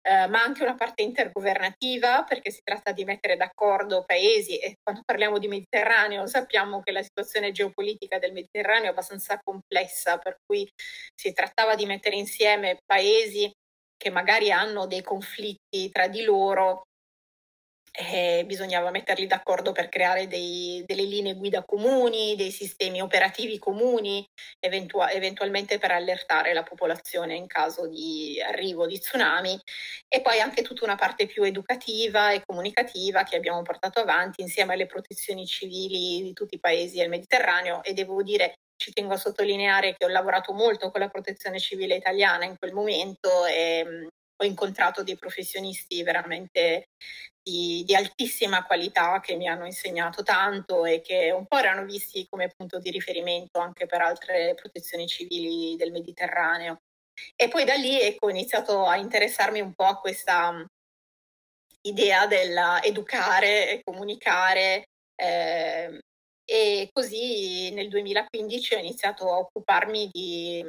eh, 0.02 0.26
ma 0.28 0.42
anche 0.42 0.62
una 0.62 0.74
parte 0.74 1.02
intergovernativa 1.02 2.24
perché 2.24 2.50
si 2.50 2.60
tratta 2.62 2.92
di 2.92 3.04
mettere 3.04 3.36
d'accordo 3.36 4.04
paesi 4.04 4.58
e 4.58 4.76
quando 4.82 5.02
parliamo 5.04 5.38
di 5.38 5.48
Mediterraneo 5.48 6.26
sappiamo 6.26 6.80
che 6.82 6.92
la 6.92 7.02
situazione 7.02 7.52
geopolitica 7.52 8.18
del 8.18 8.32
Mediterraneo 8.32 8.86
è 8.86 8.88
abbastanza 8.90 9.38
complessa, 9.42 10.18
per 10.18 10.36
cui 10.44 10.68
si 11.14 11.32
trattava 11.32 11.74
di 11.74 11.86
mettere 11.86 12.16
insieme 12.16 12.78
paesi 12.84 13.50
che 14.00 14.08
magari 14.08 14.50
hanno 14.50 14.86
dei 14.86 15.02
conflitti 15.02 15.90
tra 15.90 16.08
di 16.08 16.22
loro 16.22 16.84
e 17.92 18.44
bisognava 18.46 18.90
metterli 18.90 19.26
d'accordo 19.26 19.72
per 19.72 19.90
creare 19.90 20.26
dei, 20.26 20.82
delle 20.86 21.02
linee 21.02 21.34
guida 21.34 21.62
comuni, 21.64 22.34
dei 22.34 22.50
sistemi 22.50 23.02
operativi 23.02 23.58
comuni, 23.58 24.24
eventu- 24.58 25.06
eventualmente 25.12 25.78
per 25.78 25.90
allertare 25.90 26.54
la 26.54 26.62
popolazione 26.62 27.34
in 27.34 27.46
caso 27.46 27.88
di 27.88 28.40
arrivo 28.40 28.86
di 28.86 28.98
tsunami. 28.98 29.60
E 30.08 30.22
poi 30.22 30.40
anche 30.40 30.62
tutta 30.62 30.84
una 30.84 30.94
parte 30.94 31.26
più 31.26 31.42
educativa 31.42 32.32
e 32.32 32.42
comunicativa 32.46 33.24
che 33.24 33.36
abbiamo 33.36 33.60
portato 33.60 34.00
avanti 34.00 34.40
insieme 34.40 34.72
alle 34.72 34.86
protezioni 34.86 35.44
civili 35.44 36.22
di 36.22 36.32
tutti 36.32 36.54
i 36.54 36.60
paesi 36.60 36.96
del 36.96 37.10
Mediterraneo. 37.10 37.82
E 37.82 37.92
devo 37.92 38.22
dire 38.22 38.54
ci 38.80 38.92
tengo 38.92 39.12
a 39.12 39.18
sottolineare 39.18 39.94
che 39.94 40.06
ho 40.06 40.08
lavorato 40.08 40.54
molto 40.54 40.90
con 40.90 41.00
la 41.00 41.10
protezione 41.10 41.60
civile 41.60 41.96
italiana 41.96 42.46
in 42.46 42.56
quel 42.56 42.72
momento 42.72 43.44
e 43.44 43.84
mh, 43.84 44.06
ho 44.42 44.44
incontrato 44.46 45.02
dei 45.02 45.18
professionisti 45.18 46.02
veramente 46.02 46.88
di, 47.42 47.82
di, 47.84 47.94
altissima 47.94 48.64
qualità 48.64 49.20
che 49.20 49.36
mi 49.36 49.48
hanno 49.48 49.66
insegnato 49.66 50.22
tanto 50.22 50.86
e 50.86 51.02
che 51.02 51.30
un 51.30 51.46
po' 51.46 51.58
erano 51.58 51.84
visti 51.84 52.26
come 52.26 52.50
punto 52.56 52.78
di 52.78 52.90
riferimento 52.90 53.58
anche 53.58 53.84
per 53.84 54.00
altre 54.00 54.54
protezioni 54.54 55.06
civili 55.06 55.76
del 55.76 55.92
Mediterraneo. 55.92 56.78
E 57.36 57.48
poi 57.48 57.64
da 57.66 57.74
lì 57.74 58.00
ecco, 58.00 58.26
ho 58.26 58.30
iniziato 58.30 58.86
a 58.86 58.96
interessarmi 58.96 59.60
un 59.60 59.74
po' 59.74 59.84
a 59.84 60.00
questa 60.00 60.64
idea 61.82 62.26
dell'educare 62.26 63.70
e 63.70 63.80
comunicare 63.84 64.84
eh, 65.14 65.99
e 66.50 66.90
così 66.92 67.70
nel 67.70 67.88
2015 67.88 68.74
ho 68.74 68.78
iniziato 68.78 69.32
a 69.32 69.38
occuparmi 69.38 70.08
di, 70.10 70.60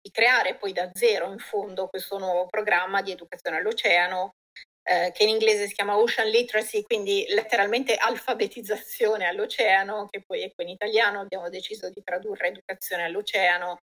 di, 0.00 0.10
creare 0.12 0.54
poi 0.54 0.72
da 0.72 0.88
zero 0.94 1.32
in 1.32 1.38
fondo 1.38 1.88
questo 1.88 2.16
nuovo 2.16 2.46
programma 2.46 3.02
di 3.02 3.10
educazione 3.10 3.56
all'oceano 3.56 4.34
eh, 4.84 5.10
che 5.12 5.24
in 5.24 5.30
inglese 5.30 5.66
si 5.66 5.74
chiama 5.74 5.98
Ocean 5.98 6.28
Literacy, 6.28 6.82
quindi 6.82 7.26
letteralmente 7.30 7.96
alfabetizzazione 7.96 9.26
all'oceano, 9.26 10.06
che 10.08 10.22
poi 10.24 10.42
ecco 10.42 10.62
in 10.62 10.68
italiano 10.68 11.18
abbiamo 11.18 11.48
deciso 11.48 11.90
di 11.90 12.00
tradurre 12.04 12.46
educazione 12.46 13.02
all'oceano. 13.02 13.78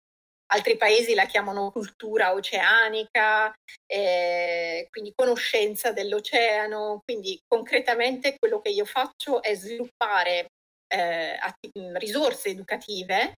Altri 0.53 0.76
paesi 0.76 1.14
la 1.14 1.24
chiamano 1.24 1.70
cultura 1.70 2.35
oceanica, 2.35 3.50
eh, 3.87 4.88
quindi 4.90 5.12
conoscenza 5.14 5.92
dell'oceano, 5.92 7.00
quindi 7.03 7.40
concretamente 7.46 8.37
quello 8.38 8.61
che 8.61 8.68
io 8.68 8.85
faccio 8.85 9.40
è 9.42 9.55
sviluppare 9.55 10.48
eh, 10.92 11.37
atti- 11.38 11.70
risorse 11.94 12.50
educative 12.50 13.35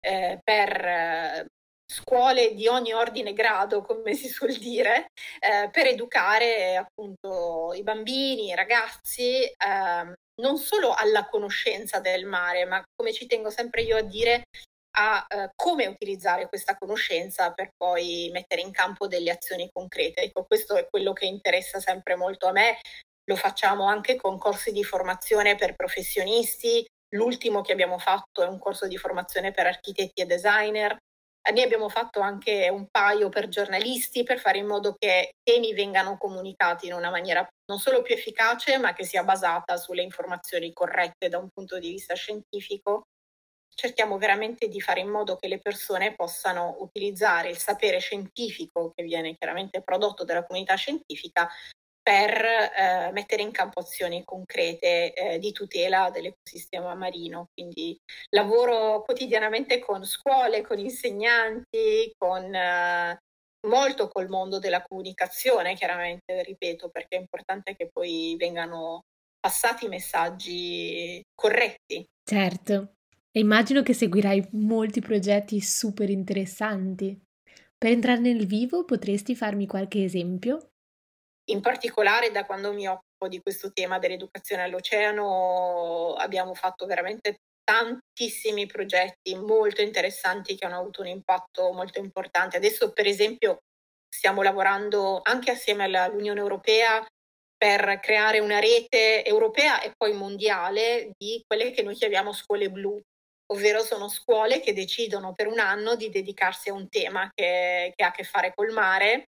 eh, 0.00 0.38
per 0.42 0.84
eh, 0.84 1.46
scuole 1.86 2.54
di 2.54 2.66
ogni 2.66 2.92
ordine 2.92 3.30
e 3.30 3.32
grado, 3.32 3.82
come 3.82 4.14
si 4.14 4.28
suol 4.28 4.54
dire, 4.56 5.06
eh, 5.38 5.68
per 5.70 5.86
educare 5.86 6.76
appunto 6.76 7.72
i 7.74 7.82
bambini, 7.82 8.48
i 8.48 8.54
ragazzi, 8.54 9.42
ehm, 9.44 10.12
non 10.40 10.58
solo 10.58 10.92
alla 10.92 11.26
conoscenza 11.28 12.00
del 12.00 12.26
mare, 12.26 12.64
ma 12.64 12.82
come 12.94 13.12
ci 13.12 13.26
tengo 13.26 13.50
sempre 13.50 13.82
io 13.82 13.96
a 13.96 14.02
dire, 14.02 14.44
a 14.98 15.26
eh, 15.28 15.50
come 15.54 15.86
utilizzare 15.86 16.48
questa 16.48 16.76
conoscenza 16.76 17.52
per 17.52 17.70
poi 17.76 18.30
mettere 18.32 18.62
in 18.62 18.72
campo 18.72 19.06
delle 19.06 19.30
azioni 19.30 19.68
concrete. 19.72 20.22
Ecco, 20.22 20.44
questo 20.44 20.76
è 20.76 20.86
quello 20.88 21.12
che 21.12 21.26
interessa 21.26 21.80
sempre 21.80 22.16
molto 22.16 22.46
a 22.46 22.52
me. 22.52 22.78
Lo 23.28 23.36
facciamo 23.36 23.86
anche 23.86 24.16
con 24.16 24.38
corsi 24.38 24.72
di 24.72 24.84
formazione 24.84 25.56
per 25.56 25.74
professionisti. 25.74 26.86
L'ultimo 27.10 27.60
che 27.60 27.72
abbiamo 27.72 27.98
fatto 27.98 28.42
è 28.42 28.46
un 28.46 28.58
corso 28.58 28.86
di 28.86 28.96
formazione 28.96 29.52
per 29.52 29.66
architetti 29.66 30.22
e 30.22 30.26
designer. 30.26 30.96
Ne 31.52 31.62
abbiamo 31.62 31.88
fatto 31.88 32.20
anche 32.20 32.68
un 32.68 32.88
paio 32.90 33.28
per 33.28 33.48
giornalisti 33.48 34.24
per 34.24 34.40
fare 34.40 34.58
in 34.58 34.66
modo 34.66 34.96
che 34.98 35.34
temi 35.44 35.74
vengano 35.74 36.16
comunicati 36.18 36.86
in 36.86 36.92
una 36.92 37.10
maniera 37.10 37.46
non 37.66 37.78
solo 37.78 38.02
più 38.02 38.14
efficace, 38.14 38.78
ma 38.78 38.92
che 38.92 39.04
sia 39.04 39.22
basata 39.22 39.76
sulle 39.76 40.02
informazioni 40.02 40.72
corrette 40.72 41.28
da 41.28 41.38
un 41.38 41.48
punto 41.48 41.78
di 41.78 41.90
vista 41.90 42.14
scientifico 42.14 43.04
cerchiamo 43.76 44.16
veramente 44.16 44.68
di 44.68 44.80
fare 44.80 45.00
in 45.00 45.10
modo 45.10 45.36
che 45.36 45.48
le 45.48 45.60
persone 45.60 46.14
possano 46.14 46.76
utilizzare 46.80 47.50
il 47.50 47.58
sapere 47.58 47.98
scientifico 47.98 48.92
che 48.94 49.04
viene 49.04 49.36
chiaramente 49.36 49.82
prodotto 49.82 50.24
dalla 50.24 50.44
comunità 50.44 50.74
scientifica 50.76 51.48
per 52.06 52.40
eh, 52.40 53.10
mettere 53.10 53.42
in 53.42 53.50
campo 53.50 53.80
azioni 53.80 54.22
concrete 54.24 55.12
eh, 55.12 55.38
di 55.40 55.50
tutela 55.50 56.08
dell'ecosistema 56.10 56.94
marino. 56.94 57.48
Quindi 57.52 57.98
lavoro 58.30 59.02
quotidianamente 59.02 59.80
con 59.80 60.04
scuole, 60.04 60.62
con 60.62 60.78
insegnanti, 60.78 62.12
con 62.16 62.54
eh, 62.54 63.18
molto 63.66 64.06
col 64.06 64.28
mondo 64.28 64.60
della 64.60 64.84
comunicazione, 64.84 65.74
chiaramente, 65.74 66.44
ripeto, 66.44 66.90
perché 66.90 67.16
è 67.16 67.20
importante 67.20 67.74
che 67.74 67.88
poi 67.92 68.36
vengano 68.38 69.00
passati 69.40 69.88
messaggi 69.88 71.20
corretti. 71.34 72.06
Certo, 72.22 72.92
e 73.32 73.40
immagino 73.40 73.82
che 73.82 73.94
seguirai 73.94 74.50
molti 74.52 75.00
progetti 75.00 75.60
super 75.60 76.08
interessanti. 76.08 77.20
Per 77.76 77.90
entrare 77.90 78.20
nel 78.20 78.46
vivo 78.46 78.84
potresti 78.84 79.34
farmi 79.34 79.66
qualche 79.66 80.04
esempio? 80.04 80.70
In 81.48 81.60
particolare 81.60 82.30
da 82.32 82.44
quando 82.44 82.72
mi 82.72 82.88
occupo 82.88 83.28
di 83.28 83.40
questo 83.40 83.72
tema 83.72 83.98
dell'educazione 83.98 84.62
all'oceano 84.62 86.14
abbiamo 86.14 86.54
fatto 86.54 86.86
veramente 86.86 87.36
tantissimi 87.62 88.66
progetti 88.66 89.34
molto 89.36 89.80
interessanti 89.80 90.56
che 90.56 90.66
hanno 90.66 90.78
avuto 90.78 91.02
un 91.02 91.08
impatto 91.08 91.72
molto 91.72 92.00
importante. 92.00 92.56
Adesso 92.56 92.92
per 92.92 93.06
esempio 93.06 93.58
stiamo 94.08 94.42
lavorando 94.42 95.20
anche 95.22 95.52
assieme 95.52 95.84
all'Unione 95.84 96.40
Europea 96.40 97.04
per 97.56 98.00
creare 98.00 98.40
una 98.40 98.58
rete 98.58 99.24
europea 99.24 99.80
e 99.82 99.92
poi 99.96 100.12
mondiale 100.14 101.12
di 101.16 101.42
quelle 101.46 101.70
che 101.70 101.82
noi 101.82 101.94
chiamiamo 101.94 102.32
scuole 102.32 102.70
blu, 102.70 103.00
ovvero 103.52 103.82
sono 103.82 104.08
scuole 104.08 104.60
che 104.60 104.72
decidono 104.72 105.32
per 105.32 105.46
un 105.46 105.58
anno 105.58 105.94
di 105.94 106.10
dedicarsi 106.10 106.70
a 106.70 106.74
un 106.74 106.88
tema 106.88 107.30
che, 107.32 107.92
che 107.94 108.04
ha 108.04 108.08
a 108.08 108.12
che 108.12 108.24
fare 108.24 108.52
col 108.54 108.72
mare 108.72 109.26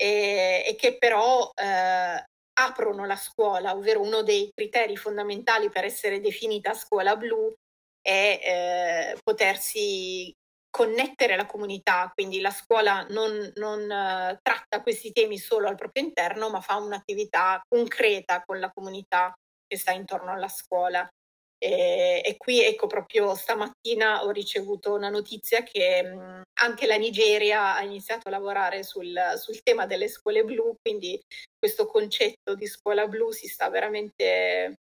e, 0.00 0.64
e 0.66 0.74
che 0.76 0.96
però 0.96 1.50
eh, 1.54 2.24
aprono 2.54 3.04
la 3.04 3.16
scuola, 3.16 3.74
ovvero 3.74 4.00
uno 4.00 4.22
dei 4.22 4.50
criteri 4.54 4.96
fondamentali 4.96 5.68
per 5.68 5.84
essere 5.84 6.20
definita 6.20 6.72
scuola 6.72 7.16
blu 7.16 7.52
è 8.00 9.12
eh, 9.12 9.18
potersi 9.22 10.32
connettere 10.70 11.36
la 11.36 11.46
comunità, 11.46 12.10
quindi 12.14 12.40
la 12.40 12.50
scuola 12.50 13.04
non, 13.10 13.52
non 13.56 13.80
uh, 13.82 14.38
tratta 14.40 14.82
questi 14.82 15.10
temi 15.10 15.36
solo 15.36 15.66
al 15.68 15.74
proprio 15.74 16.04
interno, 16.04 16.48
ma 16.48 16.60
fa 16.60 16.76
un'attività 16.76 17.60
concreta 17.68 18.42
con 18.46 18.60
la 18.60 18.70
comunità 18.70 19.34
che 19.66 19.76
sta 19.76 19.90
intorno 19.90 20.30
alla 20.32 20.48
scuola. 20.48 21.06
E, 21.62 22.22
e, 22.24 22.36
qui 22.38 22.64
ecco 22.64 22.86
proprio 22.86 23.34
stamattina 23.34 24.24
ho 24.24 24.30
ricevuto 24.30 24.94
una 24.94 25.10
notizia 25.10 25.62
che 25.62 26.02
mh, 26.02 26.42
anche 26.60 26.86
la 26.86 26.96
Nigeria 26.96 27.74
ha 27.76 27.82
iniziato 27.82 28.28
a 28.28 28.30
lavorare 28.30 28.82
sul, 28.82 29.14
sul, 29.36 29.60
tema 29.62 29.84
delle 29.84 30.08
scuole 30.08 30.42
blu, 30.42 30.74
quindi 30.80 31.20
questo 31.58 31.84
concetto 31.84 32.54
di 32.54 32.66
scuola 32.66 33.06
blu 33.06 33.30
si 33.30 33.46
sta 33.46 33.68
veramente 33.68 34.78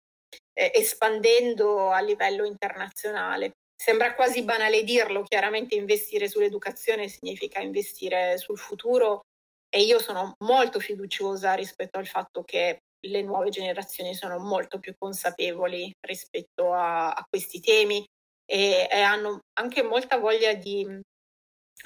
eh, 0.52 0.70
espandendo 0.74 1.90
a 1.90 2.00
livello 2.00 2.44
internazionale. 2.44 3.52
Sembra 3.74 4.14
quasi 4.14 4.42
banale 4.42 4.84
dirlo, 4.84 5.22
chiaramente 5.22 5.76
investire 5.76 6.28
sull'educazione 6.28 7.08
significa 7.08 7.58
investire 7.60 8.36
sul 8.36 8.58
futuro 8.58 9.22
e 9.68 9.82
io 9.82 9.98
sono 9.98 10.34
molto 10.44 10.78
fiduciosa 10.78 11.54
rispetto 11.54 11.98
al 11.98 12.06
fatto 12.06 12.42
che 12.42 12.80
le 13.00 13.22
nuove 13.22 13.50
generazioni 13.50 14.14
sono 14.14 14.38
molto 14.38 14.78
più 14.78 14.94
consapevoli 14.98 15.92
rispetto 16.00 16.72
a, 16.72 17.12
a 17.12 17.24
questi 17.28 17.60
temi 17.60 18.04
e, 18.44 18.88
e, 18.90 19.00
hanno 19.00 19.40
anche 19.58 19.82
molta 19.82 20.18
voglia 20.18 20.54
di 20.54 20.86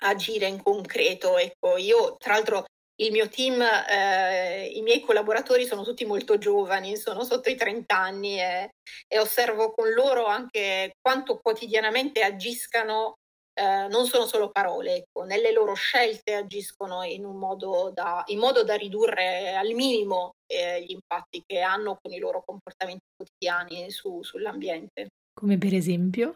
agire 0.00 0.46
in 0.46 0.62
concreto. 0.62 1.36
Ecco, 1.38 1.76
io 1.76 2.16
tra 2.16 2.34
l'altro 2.34 2.64
il 3.00 3.12
mio 3.12 3.28
team, 3.28 3.60
eh, 3.62 4.66
i 4.66 4.82
miei 4.82 5.00
collaboratori 5.00 5.64
sono 5.64 5.82
tutti 5.82 6.04
molto 6.04 6.38
giovani, 6.38 6.96
sono 6.96 7.24
sotto 7.24 7.48
i 7.48 7.56
30 7.56 7.96
anni 7.96 8.40
e, 8.40 8.70
e 9.08 9.18
osservo 9.18 9.72
con 9.72 9.90
loro 9.92 10.26
anche 10.26 10.92
quanto 11.00 11.38
quotidianamente 11.38 12.22
agiscano 12.22 13.14
eh, 13.52 13.88
non 13.88 14.06
sono 14.06 14.26
solo 14.26 14.50
parole, 14.50 14.96
ecco, 14.96 15.24
nelle 15.24 15.52
loro 15.52 15.74
scelte 15.74 16.34
agiscono 16.34 17.02
in, 17.02 17.24
modo 17.24 17.90
da, 17.92 18.22
in 18.26 18.38
modo 18.38 18.62
da 18.62 18.74
ridurre 18.74 19.54
al 19.54 19.72
minimo 19.72 20.32
eh, 20.46 20.82
gli 20.82 20.92
impatti 20.92 21.42
che 21.44 21.60
hanno 21.60 21.98
con 22.00 22.12
i 22.12 22.18
loro 22.18 22.42
comportamenti 22.44 23.04
quotidiani 23.16 23.90
su, 23.90 24.22
sull'ambiente. 24.22 25.08
Come 25.32 25.58
per 25.58 25.74
esempio? 25.74 26.34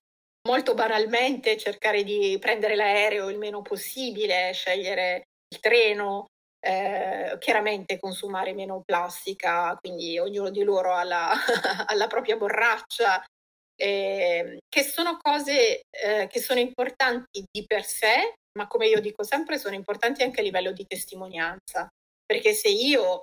Molto 0.48 0.74
banalmente 0.74 1.56
cercare 1.56 2.04
di 2.04 2.36
prendere 2.38 2.76
l'aereo 2.76 3.30
il 3.30 3.38
meno 3.38 3.62
possibile, 3.62 4.52
scegliere 4.52 5.24
il 5.48 5.60
treno, 5.60 6.26
eh, 6.60 7.36
chiaramente 7.38 7.98
consumare 7.98 8.54
meno 8.54 8.82
plastica, 8.84 9.76
quindi 9.80 10.18
ognuno 10.18 10.50
di 10.50 10.62
loro 10.62 10.92
ha 10.92 11.04
la, 11.04 11.30
ha 11.86 11.94
la 11.94 12.06
propria 12.06 12.36
borraccia, 12.36 13.22
eh, 13.76 14.58
che 14.68 14.82
sono 14.82 15.18
cose 15.20 15.82
eh, 15.90 16.26
che 16.28 16.40
sono 16.40 16.60
importanti 16.60 17.44
di 17.50 17.64
per 17.66 17.84
sé, 17.84 18.34
ma 18.58 18.66
come 18.66 18.86
io 18.86 19.00
dico 19.00 19.22
sempre 19.22 19.58
sono 19.58 19.74
importanti 19.74 20.22
anche 20.22 20.40
a 20.40 20.42
livello 20.42 20.72
di 20.72 20.84
testimonianza, 20.86 21.88
perché 22.24 22.52
se 22.52 22.68
io 22.68 23.22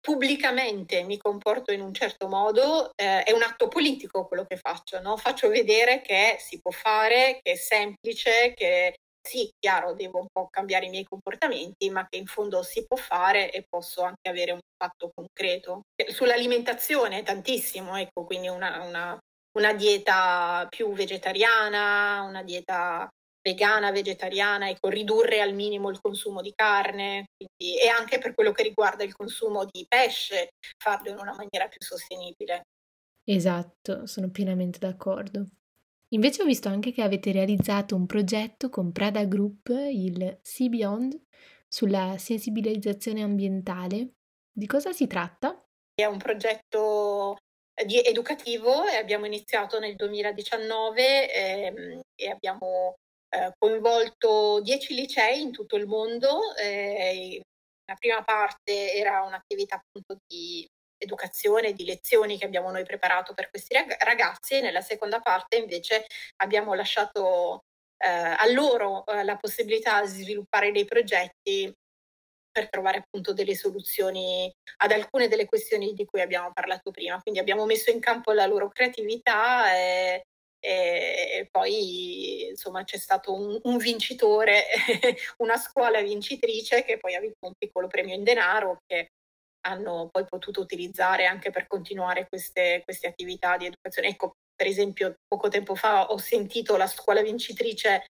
pubblicamente 0.00 1.02
mi 1.02 1.16
comporto 1.16 1.72
in 1.72 1.80
un 1.80 1.94
certo 1.94 2.28
modo, 2.28 2.90
eh, 2.94 3.22
è 3.22 3.32
un 3.32 3.42
atto 3.42 3.68
politico 3.68 4.26
quello 4.26 4.44
che 4.44 4.58
faccio, 4.58 5.00
no? 5.00 5.16
faccio 5.16 5.48
vedere 5.48 6.02
che 6.02 6.36
si 6.38 6.60
può 6.60 6.70
fare, 6.70 7.38
che 7.42 7.52
è 7.52 7.56
semplice, 7.56 8.52
che 8.54 8.96
sì, 9.26 9.50
chiaro, 9.58 9.94
devo 9.94 10.18
un 10.18 10.26
po' 10.30 10.48
cambiare 10.50 10.84
i 10.84 10.90
miei 10.90 11.04
comportamenti, 11.04 11.88
ma 11.88 12.06
che 12.06 12.18
in 12.18 12.26
fondo 12.26 12.62
si 12.62 12.84
può 12.86 12.98
fare 12.98 13.50
e 13.50 13.64
posso 13.66 14.02
anche 14.02 14.28
avere 14.28 14.52
un 14.52 14.58
impatto 14.58 15.10
concreto. 15.14 15.80
Sull'alimentazione 16.08 17.22
tantissimo, 17.22 17.96
ecco, 17.96 18.26
quindi 18.26 18.48
una, 18.48 18.82
una 18.82 19.18
una 19.58 19.72
dieta 19.72 20.66
più 20.68 20.92
vegetariana, 20.92 22.22
una 22.22 22.42
dieta 22.42 23.08
vegana, 23.40 23.92
vegetariana, 23.92 24.70
ecco, 24.70 24.88
ridurre 24.88 25.40
al 25.40 25.54
minimo 25.54 25.90
il 25.90 26.00
consumo 26.00 26.40
di 26.40 26.52
carne 26.54 27.26
quindi, 27.36 27.78
e 27.78 27.88
anche 27.88 28.18
per 28.18 28.34
quello 28.34 28.52
che 28.52 28.62
riguarda 28.62 29.04
il 29.04 29.14
consumo 29.14 29.66
di 29.66 29.84
pesce, 29.86 30.50
farlo 30.78 31.10
in 31.10 31.18
una 31.18 31.34
maniera 31.34 31.68
più 31.68 31.78
sostenibile. 31.80 32.62
Esatto, 33.22 34.06
sono 34.06 34.30
pienamente 34.30 34.78
d'accordo. 34.78 35.46
Invece 36.08 36.42
ho 36.42 36.46
visto 36.46 36.68
anche 36.68 36.92
che 36.92 37.02
avete 37.02 37.32
realizzato 37.32 37.96
un 37.96 38.06
progetto 38.06 38.70
con 38.70 38.92
Prada 38.92 39.24
Group, 39.24 39.68
il 39.68 40.38
Sea 40.42 40.68
Beyond, 40.68 41.20
sulla 41.68 42.16
sensibilizzazione 42.18 43.22
ambientale. 43.22 44.14
Di 44.52 44.66
cosa 44.66 44.92
si 44.92 45.06
tratta? 45.06 45.60
È 45.92 46.04
un 46.04 46.18
progetto 46.18 47.36
di 47.84 48.00
educativo 48.00 48.84
e 48.86 48.96
abbiamo 48.96 49.26
iniziato 49.26 49.78
nel 49.78 49.96
2019 49.96 51.32
ehm, 51.32 52.00
e 52.14 52.30
abbiamo 52.30 52.94
eh, 53.28 53.52
coinvolto 53.58 54.60
10 54.60 54.94
licei 54.94 55.42
in 55.42 55.52
tutto 55.52 55.76
il 55.76 55.86
mondo. 55.86 56.54
Eh, 56.56 57.40
la 57.86 57.94
prima 57.96 58.22
parte 58.22 58.94
era 58.94 59.22
un'attività 59.22 59.76
appunto 59.76 60.16
di 60.26 60.66
educazione, 60.96 61.72
di 61.72 61.84
lezioni 61.84 62.38
che 62.38 62.46
abbiamo 62.46 62.70
noi 62.70 62.84
preparato 62.84 63.34
per 63.34 63.50
questi 63.50 63.74
ragazzi 63.98 64.54
e 64.54 64.60
nella 64.60 64.80
seconda 64.80 65.20
parte 65.20 65.56
invece 65.56 66.06
abbiamo 66.36 66.74
lasciato 66.74 67.64
eh, 67.98 68.08
a 68.08 68.46
loro 68.52 69.04
eh, 69.06 69.24
la 69.24 69.36
possibilità 69.36 70.00
di 70.02 70.08
sviluppare 70.08 70.72
dei 70.72 70.84
progetti 70.84 71.72
per 72.54 72.70
trovare 72.70 72.98
appunto 72.98 73.32
delle 73.32 73.56
soluzioni 73.56 74.48
ad 74.76 74.92
alcune 74.92 75.26
delle 75.26 75.44
questioni 75.44 75.92
di 75.92 76.04
cui 76.04 76.20
abbiamo 76.20 76.52
parlato 76.52 76.92
prima. 76.92 77.20
Quindi 77.20 77.40
abbiamo 77.40 77.66
messo 77.66 77.90
in 77.90 77.98
campo 77.98 78.30
la 78.30 78.46
loro 78.46 78.68
creatività 78.68 79.74
e, 79.74 80.22
e 80.60 81.48
poi 81.50 82.46
insomma 82.50 82.84
c'è 82.84 82.96
stato 82.96 83.34
un, 83.34 83.58
un 83.64 83.76
vincitore, 83.76 84.66
una 85.38 85.56
scuola 85.56 86.00
vincitrice 86.00 86.84
che 86.84 86.96
poi 86.98 87.16
ha 87.16 87.20
vinto 87.20 87.46
un 87.46 87.54
piccolo 87.58 87.88
premio 87.88 88.14
in 88.14 88.22
denaro 88.22 88.78
che 88.86 89.08
hanno 89.66 90.08
poi 90.12 90.24
potuto 90.24 90.60
utilizzare 90.60 91.26
anche 91.26 91.50
per 91.50 91.66
continuare 91.66 92.28
queste, 92.28 92.82
queste 92.84 93.08
attività 93.08 93.56
di 93.56 93.66
educazione. 93.66 94.08
Ecco, 94.08 94.34
per 94.54 94.68
esempio, 94.68 95.16
poco 95.26 95.48
tempo 95.48 95.74
fa 95.74 96.06
ho 96.06 96.18
sentito 96.18 96.76
la 96.76 96.86
scuola 96.86 97.20
vincitrice 97.20 98.04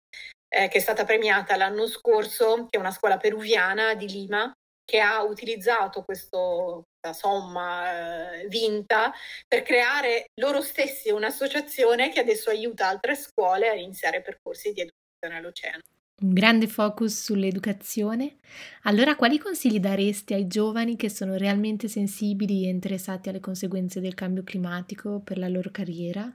eh, 0.52 0.68
che 0.68 0.78
è 0.78 0.80
stata 0.80 1.04
premiata 1.04 1.56
l'anno 1.56 1.86
scorso, 1.86 2.66
che 2.68 2.76
è 2.76 2.80
una 2.80 2.90
scuola 2.90 3.16
peruviana 3.16 3.94
di 3.94 4.06
Lima, 4.06 4.52
che 4.84 5.00
ha 5.00 5.22
utilizzato 5.22 6.02
questo, 6.02 6.82
questa 7.00 7.18
somma 7.18 8.40
eh, 8.40 8.48
vinta 8.48 9.10
per 9.48 9.62
creare 9.62 10.26
loro 10.40 10.60
stessi 10.60 11.10
un'associazione 11.10 12.10
che 12.10 12.20
adesso 12.20 12.50
aiuta 12.50 12.88
altre 12.88 13.14
scuole 13.14 13.68
a 13.68 13.74
iniziare 13.74 14.20
percorsi 14.20 14.72
di 14.72 14.82
educazione 14.82 15.36
all'oceano. 15.38 15.80
Un 16.22 16.34
grande 16.34 16.68
focus 16.68 17.22
sull'educazione. 17.22 18.36
Allora, 18.82 19.16
quali 19.16 19.38
consigli 19.38 19.80
daresti 19.80 20.34
ai 20.34 20.46
giovani 20.46 20.96
che 20.96 21.08
sono 21.08 21.36
realmente 21.36 21.88
sensibili 21.88 22.66
e 22.66 22.68
interessati 22.68 23.28
alle 23.30 23.40
conseguenze 23.40 24.00
del 24.00 24.14
cambio 24.14 24.44
climatico 24.44 25.20
per 25.22 25.38
la 25.38 25.48
loro 25.48 25.70
carriera? 25.70 26.32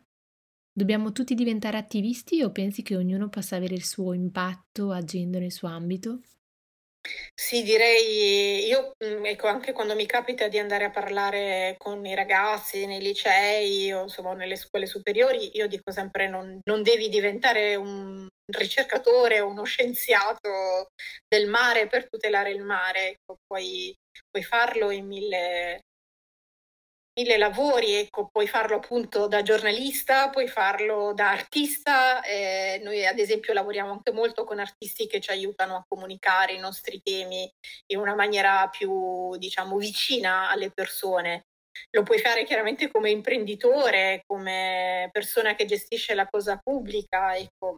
Dobbiamo 0.78 1.12
tutti 1.12 1.34
diventare 1.34 1.80
attivisti 1.80 2.44
o 2.44 2.52
pensi 2.52 2.84
che 2.84 2.96
ognuno 2.96 3.30
possa 3.30 3.56
avere 3.56 3.74
il 3.74 3.84
suo 3.84 4.14
impatto 4.14 4.92
agendo 4.92 5.40
nel 5.40 5.52
suo 5.52 5.68
ambito? 5.70 6.20
Sì, 7.34 7.64
direi 7.64 8.66
io, 8.68 8.92
mhmm, 8.98 9.26
ecco, 9.26 9.48
anche 9.48 9.72
quando 9.72 9.96
mi 9.96 10.06
capita 10.06 10.48
di 10.48 10.60
andare 10.60 10.86
a 10.86 10.90
parlare 10.92 11.76
con 11.78 12.06
i 12.06 12.16
ragazzi 12.16 12.86
nei 12.86 13.00
licei 13.02 13.92
o 13.94 14.04
insomma 14.04 14.34
nelle 14.34 14.56
scuole 14.56 14.86
superiori, 14.86 15.56
io 15.56 15.68
dico 15.68 15.92
sempre 15.92 16.28
non, 16.28 16.60
non 16.66 16.84
devi 16.84 17.08
diventare 17.10 17.76
un 17.76 18.28
ricercatore 18.52 19.40
o 19.40 19.48
uno 19.50 19.64
scienziato 19.64 20.90
del 21.28 21.48
mare 21.50 21.88
per 21.88 22.10
tutelare 22.10 22.52
il 22.52 22.62
mare, 22.64 23.10
ecco, 23.12 23.38
puoi, 23.46 23.96
puoi 24.30 24.44
farlo 24.44 24.92
in 24.92 25.06
mille, 25.06 25.82
mille 27.18 27.38
lavori, 27.38 27.96
ecco, 27.96 28.28
puoi 28.32 28.48
farlo 28.48 28.76
appunto 28.76 29.28
da 29.28 29.42
giornalista, 29.42 30.30
puoi 30.30 30.48
farlo 30.48 31.14
da 31.14 31.32
artista. 31.32 32.22
Eh, 32.22 32.80
noi 32.84 33.06
ad 33.06 33.18
esempio 33.18 33.54
lavoriamo 33.54 33.92
anche 33.92 34.12
molto 34.12 34.44
con 34.44 34.60
artisti 34.60 35.08
che 35.08 35.20
ci 35.20 35.32
aiutano 35.32 35.76
a 35.76 35.84
comunicare 35.88 36.54
i 36.54 36.60
nostri 36.60 37.02
temi 37.02 37.52
in 37.88 37.98
una 37.98 38.14
maniera 38.14 38.68
più, 38.70 39.36
diciamo, 39.38 39.78
vicina 39.78 40.50
alle 40.52 40.70
persone. 40.72 41.46
Lo 41.92 42.04
puoi 42.04 42.20
fare 42.20 42.44
chiaramente 42.44 42.92
come 42.92 43.10
imprenditore, 43.10 44.22
come 44.28 45.10
persona 45.12 45.56
che 45.56 45.66
gestisce 45.66 46.14
la 46.14 46.28
cosa 46.28 46.60
pubblica, 46.62 47.36
ecco. 47.36 47.78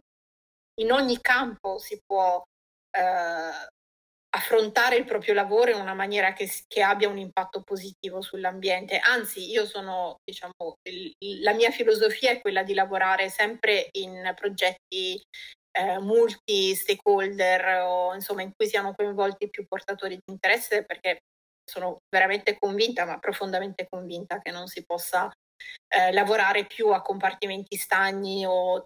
In 0.80 0.92
ogni 0.92 1.18
campo 1.20 1.78
si 1.78 1.98
può 2.04 2.42
eh, 2.90 3.68
affrontare 4.30 4.96
il 4.96 5.04
proprio 5.04 5.34
lavoro 5.34 5.70
in 5.70 5.80
una 5.80 5.94
maniera 5.94 6.32
che, 6.32 6.48
che, 6.68 6.82
abbia 6.82 7.08
un 7.08 7.18
impatto 7.18 7.62
positivo 7.62 8.20
sull'ambiente. 8.20 8.98
Anzi, 8.98 9.50
io 9.50 9.66
sono, 9.66 10.16
diciamo, 10.24 10.52
il, 10.88 11.12
la 11.42 11.52
mia 11.52 11.70
filosofia 11.70 12.30
è 12.30 12.40
quella 12.40 12.62
di 12.62 12.74
lavorare 12.74 13.28
sempre 13.28 13.88
in 13.92 14.32
progetti 14.36 15.20
eh, 15.72 15.98
multi-stakeholder 15.98 17.82
o 17.82 18.14
insomma 18.14 18.42
in 18.42 18.52
cui 18.54 18.68
siano 18.68 18.92
coinvolti 18.94 19.48
più 19.48 19.66
portatori 19.66 20.14
di 20.14 20.32
interesse 20.32 20.84
perché 20.84 21.18
sono 21.64 21.98
veramente 22.08 22.56
convinta, 22.58 23.04
ma 23.04 23.18
profondamente 23.18 23.86
convinta 23.88 24.40
che 24.40 24.50
non 24.50 24.66
si 24.66 24.84
possa 24.84 25.30
eh, 25.88 26.12
lavorare 26.12 26.66
più 26.66 26.88
a 26.88 27.02
compartimenti 27.02 27.76
stagni 27.76 28.44
o 28.46 28.84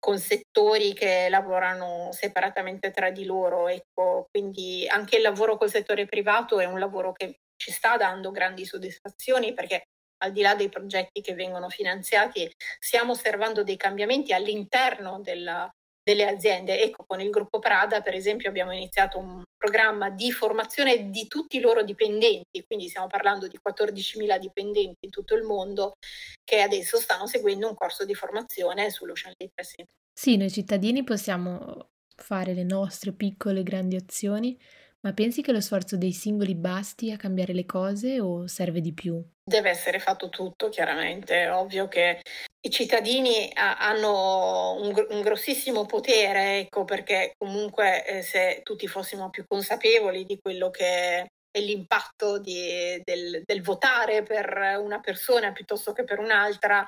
con 0.00 0.18
settori 0.18 0.92
che 0.94 1.28
lavorano 1.28 2.08
separatamente 2.12 2.90
tra 2.90 3.10
di 3.10 3.24
loro. 3.24 3.68
Ecco. 3.68 4.26
Quindi 4.30 4.86
anche 4.88 5.16
il 5.16 5.22
lavoro 5.22 5.56
col 5.56 5.70
settore 5.70 6.06
privato 6.06 6.58
è 6.58 6.64
un 6.64 6.80
lavoro 6.80 7.12
che 7.12 7.36
ci 7.56 7.70
sta 7.70 7.96
dando 7.96 8.30
grandi 8.32 8.64
soddisfazioni 8.64 9.52
perché 9.54 9.84
al 10.22 10.32
di 10.32 10.42
là 10.42 10.54
dei 10.54 10.68
progetti 10.68 11.20
che 11.20 11.34
vengono 11.34 11.68
finanziati 11.68 12.50
stiamo 12.78 13.12
osservando 13.12 13.62
dei 13.62 13.76
cambiamenti 13.76 14.32
all'interno 14.32 15.20
della, 15.20 15.70
delle 16.02 16.26
aziende. 16.26 16.80
Ecco, 16.82 17.04
con 17.06 17.20
il 17.20 17.30
gruppo 17.30 17.58
Prada, 17.58 18.00
per 18.00 18.14
esempio, 18.14 18.48
abbiamo 18.48 18.72
iniziato 18.72 19.18
un 19.18 19.42
programma 19.56 20.10
di 20.10 20.32
formazione 20.32 21.10
di 21.10 21.26
tutti 21.26 21.58
i 21.58 21.60
loro 21.60 21.82
dipendenti, 21.82 22.64
quindi 22.66 22.88
stiamo 22.88 23.06
parlando 23.06 23.46
di 23.46 23.58
14.000 23.58 24.38
dipendenti 24.38 25.04
in 25.04 25.10
tutto 25.10 25.34
il 25.34 25.42
mondo 25.42 25.94
che 26.42 26.62
adesso 26.62 26.98
stanno 26.98 27.26
seguendo 27.26 27.68
un 27.68 27.74
corso 27.74 28.04
di 28.04 28.14
formazione 28.14 28.90
sull'Ocean 28.90 29.34
Literacy. 29.36 29.84
Sì, 30.12 30.36
noi 30.36 30.50
cittadini 30.50 31.04
possiamo 31.04 31.90
fare 32.16 32.54
le 32.54 32.64
nostre 32.64 33.12
piccole 33.12 33.62
grandi 33.62 33.96
azioni, 33.96 34.58
ma 35.00 35.12
pensi 35.12 35.40
che 35.40 35.52
lo 35.52 35.60
sforzo 35.60 35.96
dei 35.96 36.12
singoli 36.12 36.54
basti 36.54 37.10
a 37.10 37.16
cambiare 37.16 37.54
le 37.54 37.64
cose 37.64 38.20
o 38.20 38.46
serve 38.46 38.80
di 38.80 38.92
più? 38.92 39.22
Deve 39.42 39.70
essere 39.70 39.98
fatto 39.98 40.28
tutto, 40.28 40.68
chiaramente. 40.68 41.44
È 41.44 41.52
ovvio 41.52 41.88
che 41.88 42.20
i 42.62 42.70
cittadini 42.70 43.50
hanno 43.54 44.74
un, 44.74 45.06
un 45.10 45.20
grossissimo 45.22 45.86
potere, 45.86 46.58
ecco, 46.60 46.84
perché 46.84 47.32
comunque 47.38 48.04
eh, 48.04 48.22
se 48.22 48.60
tutti 48.62 48.86
fossimo 48.86 49.30
più 49.30 49.44
consapevoli 49.46 50.24
di 50.24 50.38
quello 50.40 50.70
che 50.70 51.26
è 51.50 51.60
l'impatto 51.60 52.38
di, 52.38 53.00
del, 53.02 53.42
del 53.44 53.62
votare 53.62 54.22
per 54.22 54.78
una 54.78 55.00
persona 55.00 55.52
piuttosto 55.52 55.92
che 55.92 56.04
per 56.04 56.18
un'altra, 56.18 56.86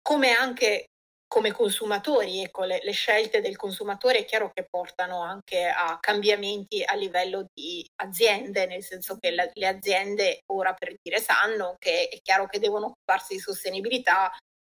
come 0.00 0.32
anche 0.32 0.86
come 1.26 1.50
consumatori, 1.50 2.44
ecco, 2.44 2.62
le, 2.62 2.78
le, 2.84 2.92
scelte 2.92 3.40
del 3.40 3.56
consumatore 3.56 4.18
è 4.18 4.24
chiaro 4.24 4.52
che 4.54 4.66
portano 4.70 5.20
anche 5.20 5.66
a 5.66 5.98
cambiamenti 5.98 6.84
a 6.84 6.94
livello 6.94 7.46
di 7.52 7.84
aziende, 7.96 8.66
nel 8.66 8.84
senso 8.84 9.16
che 9.18 9.32
la, 9.32 9.50
le 9.52 9.66
aziende 9.66 10.42
ora 10.52 10.74
per 10.74 10.94
dire 11.02 11.18
sanno 11.20 11.74
che 11.80 12.08
è 12.08 12.20
chiaro 12.22 12.46
che 12.46 12.60
devono 12.60 12.86
occuparsi 12.86 13.34
di 13.34 13.40
sostenibilità 13.40 14.30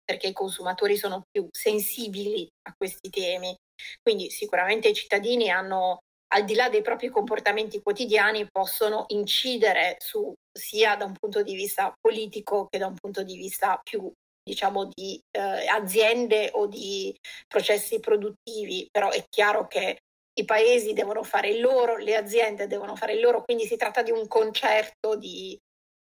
perché 0.07 0.29
i 0.29 0.33
consumatori 0.33 0.97
sono 0.97 1.25
più 1.29 1.47
sensibili 1.51 2.49
a 2.63 2.75
questi 2.77 3.11
temi. 3.11 3.55
Quindi 4.01 4.31
sicuramente 4.31 4.89
i 4.89 4.95
cittadini 4.95 5.51
hanno, 5.51 5.99
al 6.29 6.45
di 6.45 6.55
là 6.55 6.71
dei 6.71 6.81
propri 6.81 7.11
comportamenti 7.11 7.83
quotidiani, 7.83 8.47
possono 8.51 9.05
incidere 9.09 9.97
su 9.99 10.33
sia 10.51 10.97
da 10.97 11.05
un 11.05 11.15
punto 11.19 11.43
di 11.43 11.55
vista 11.55 11.93
politico 12.01 12.67
che 12.71 12.79
da 12.79 12.87
un 12.87 12.95
punto 12.95 13.23
di 13.23 13.37
vista 13.37 13.79
più 13.83 14.11
diciamo 14.43 14.89
di 14.95 15.21
eh, 15.33 15.67
aziende 15.67 16.51
o 16.53 16.67
di 16.67 17.15
processi 17.49 17.99
produttivi, 17.99 18.87
però 18.91 19.11
è 19.11 19.25
chiaro 19.29 19.67
che 19.67 19.99
i 20.39 20.45
paesi 20.45 20.93
devono 20.93 21.25
fare 21.25 21.49
il 21.49 21.61
loro, 21.61 21.97
le 21.97 22.15
aziende 22.15 22.69
devono 22.69 22.95
fare 22.95 23.15
il 23.15 23.21
loro, 23.21 23.43
quindi 23.43 23.67
si 23.67 23.77
tratta 23.77 24.03
di 24.03 24.13
un 24.13 24.29
concerto 24.29 25.17
di 25.17 25.59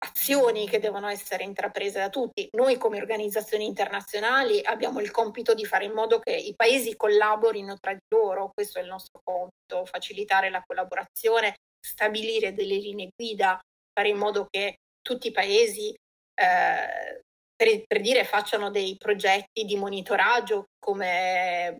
azioni 0.04 0.68
che 0.68 0.80
devono 0.80 1.08
essere 1.08 1.44
intraprese 1.44 2.00
da 2.00 2.10
tutti. 2.10 2.48
Noi 2.54 2.78
come 2.78 3.00
organizzazioni 3.00 3.66
internazionali 3.66 4.62
abbiamo 4.64 5.00
il 5.00 5.12
compito 5.12 5.54
di 5.54 5.66
fare 5.66 5.86
in 5.86 5.94
modo 5.94 6.20
che 6.20 6.32
i 6.32 6.56
paesi 6.56 6.96
collaborino 6.96 7.78
tra 7.80 7.94
di 7.94 8.00
loro, 8.10 8.52
questo 8.54 8.80
è 8.80 8.82
il 8.82 8.88
nostro 8.88 9.22
compito, 9.24 9.86
facilitare 9.86 10.50
la 10.50 10.64
collaborazione, 10.66 11.56
stabilire 11.80 12.54
delle 12.54 12.76
linee 12.76 13.10
guida, 13.16 13.60
fare 13.94 14.10
in 14.10 14.18
modo 14.18 14.48
che 14.50 14.78
tutti 15.02 15.28
i 15.28 15.32
paesi 15.32 15.90
eh, 15.90 17.22
per, 17.56 17.84
per 17.86 18.02
dire 18.02 18.24
facciano 18.24 18.72
dei 18.72 18.98
progetti 18.98 19.66
di 19.66 19.76
monitoraggio 19.76 20.66
come 20.80 21.78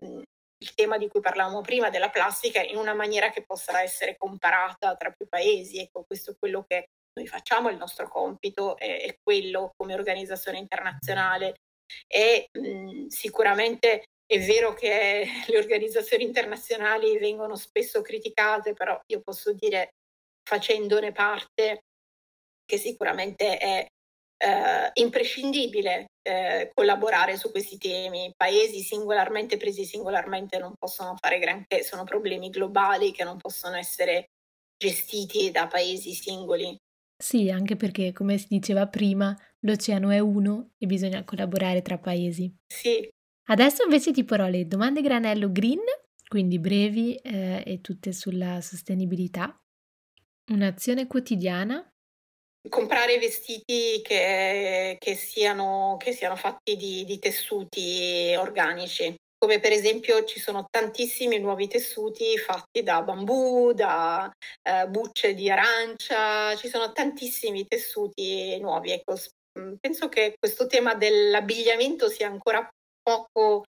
il 0.62 0.74
tema 0.74 0.96
di 0.96 1.08
cui 1.08 1.20
parlavamo 1.20 1.60
prima 1.60 1.90
della 1.90 2.08
plastica 2.08 2.62
in 2.62 2.76
una 2.76 2.94
maniera 2.94 3.30
che 3.30 3.42
possa 3.44 3.82
essere 3.82 4.16
comparata 4.16 4.94
tra 4.94 5.10
più 5.10 5.26
paesi. 5.28 5.80
Ecco, 5.80 6.04
questo 6.06 6.30
è 6.30 6.34
quello 6.38 6.64
che 6.66 6.86
noi 7.14 7.26
facciamo, 7.26 7.68
il 7.68 7.76
nostro 7.76 8.08
compito 8.08 8.76
è, 8.76 9.02
è 9.02 9.16
quello 9.22 9.72
come 9.76 9.94
organizzazione 9.94 10.58
internazionale 10.58 11.54
e 12.06 12.46
mh, 12.50 13.06
sicuramente 13.08 14.04
è 14.24 14.38
vero 14.40 14.72
che 14.72 15.26
le 15.46 15.58
organizzazioni 15.58 16.24
internazionali 16.24 17.18
vengono 17.18 17.56
spesso 17.56 18.00
criticate, 18.00 18.72
però 18.72 18.98
io 19.06 19.20
posso 19.20 19.52
dire 19.52 19.90
facendone 20.42 21.12
parte 21.12 21.80
che 22.64 22.78
sicuramente 22.78 23.58
è 23.58 23.86
eh, 24.42 24.90
imprescindibile 24.94 26.06
eh, 26.22 26.70
collaborare 26.74 27.36
su 27.36 27.50
questi 27.50 27.78
temi. 27.78 28.32
Paesi 28.34 28.80
singolarmente 28.80 29.56
presi 29.56 29.84
singolarmente 29.84 30.58
non 30.58 30.72
possono 30.78 31.14
fare 31.18 31.38
granché, 31.38 31.82
sono 31.82 32.04
problemi 32.04 32.50
globali 32.50 33.12
che 33.12 33.24
non 33.24 33.36
possono 33.36 33.76
essere 33.76 34.26
gestiti 34.76 35.50
da 35.50 35.66
paesi 35.66 36.12
singoli. 36.12 36.76
Sì, 37.22 37.50
anche 37.50 37.76
perché, 37.76 38.12
come 38.12 38.36
si 38.36 38.48
diceva 38.48 38.88
prima, 38.88 39.32
l'oceano 39.60 40.10
è 40.10 40.18
uno 40.18 40.72
e 40.76 40.86
bisogna 40.86 41.22
collaborare 41.22 41.80
tra 41.80 41.96
paesi. 41.96 42.52
Sì. 42.66 43.08
Adesso 43.44 43.84
invece 43.84 44.10
ti 44.10 44.24
porrò 44.24 44.48
le 44.48 44.66
domande 44.66 45.02
granello 45.02 45.52
green, 45.52 45.78
quindi 46.26 46.58
brevi 46.58 47.14
eh, 47.14 47.62
e 47.64 47.80
tutte 47.80 48.12
sulla 48.12 48.60
sostenibilità. 48.60 49.56
Un'azione 50.50 51.06
quotidiana 51.06 51.88
Comprare 52.68 53.18
vestiti 53.18 54.00
che, 54.02 54.96
che, 54.98 55.14
siano, 55.14 55.96
che 55.98 56.12
siano, 56.12 56.34
fatti 56.34 56.76
di, 56.76 57.04
di, 57.04 57.18
tessuti 57.20 58.34
organici, 58.36 59.14
come 59.42 59.58
per 59.58 59.72
esempio 59.72 60.22
ci 60.22 60.38
sono 60.38 60.68
tantissimi 60.70 61.40
nuovi 61.40 61.66
tessuti 61.66 62.38
fatti 62.38 62.84
da 62.84 63.02
bambù, 63.02 63.72
da 63.72 64.30
eh, 64.62 64.86
bucce 64.86 65.34
di 65.34 65.50
arancia, 65.50 66.54
ci 66.54 66.68
sono 66.68 66.92
tantissimi 66.92 67.66
tessuti 67.66 68.56
nuovi. 68.60 68.92
Ecco, 68.92 69.16
mm, 69.58 69.74
penso 69.80 70.08
che 70.08 70.36
questo 70.38 70.68
tema 70.68 70.94
dell'abbigliamento 70.94 72.08
sia 72.08 72.28
ancora 72.28 72.68
poco 73.02 73.64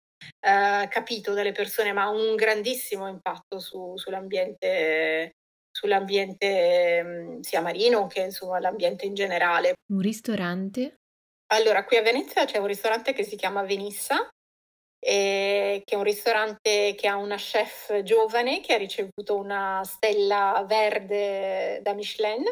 eh, 0.46 0.88
capito 0.90 1.34
dalle 1.34 1.54
persone, 1.54 1.94
ma 1.94 2.04
ha 2.04 2.10
un 2.10 2.36
grandissimo 2.36 3.08
impatto 3.08 3.60
su, 3.60 3.96
sull'ambiente 3.96 5.32
sull'ambiente 5.72 7.02
mm, 7.02 7.40
sia 7.40 7.62
marino 7.62 8.08
che 8.08 8.24
insomma 8.24 8.60
l'ambiente 8.60 9.06
in 9.06 9.14
generale. 9.14 9.76
Un 9.94 10.02
ristorante? 10.02 10.96
Allora, 11.54 11.86
qui 11.86 11.96
a 11.96 12.02
Venezia 12.02 12.44
c'è 12.44 12.58
un 12.58 12.68
ristorante 12.68 13.14
che 13.14 13.24
si 13.24 13.38
chiama 13.38 13.64
Venissa, 13.64 14.30
eh, 15.04 15.82
che 15.84 15.96
è 15.96 15.98
un 15.98 16.04
ristorante 16.04 16.94
che 16.96 17.08
ha 17.08 17.16
una 17.18 17.36
chef 17.36 18.04
giovane 18.04 18.62
che 18.62 18.74
ha 18.74 18.78
ricevuto 18.78 19.36
una 19.36 19.82
stella 19.84 20.64
verde 20.68 21.80
da 21.82 21.94
Michelin 21.94 22.44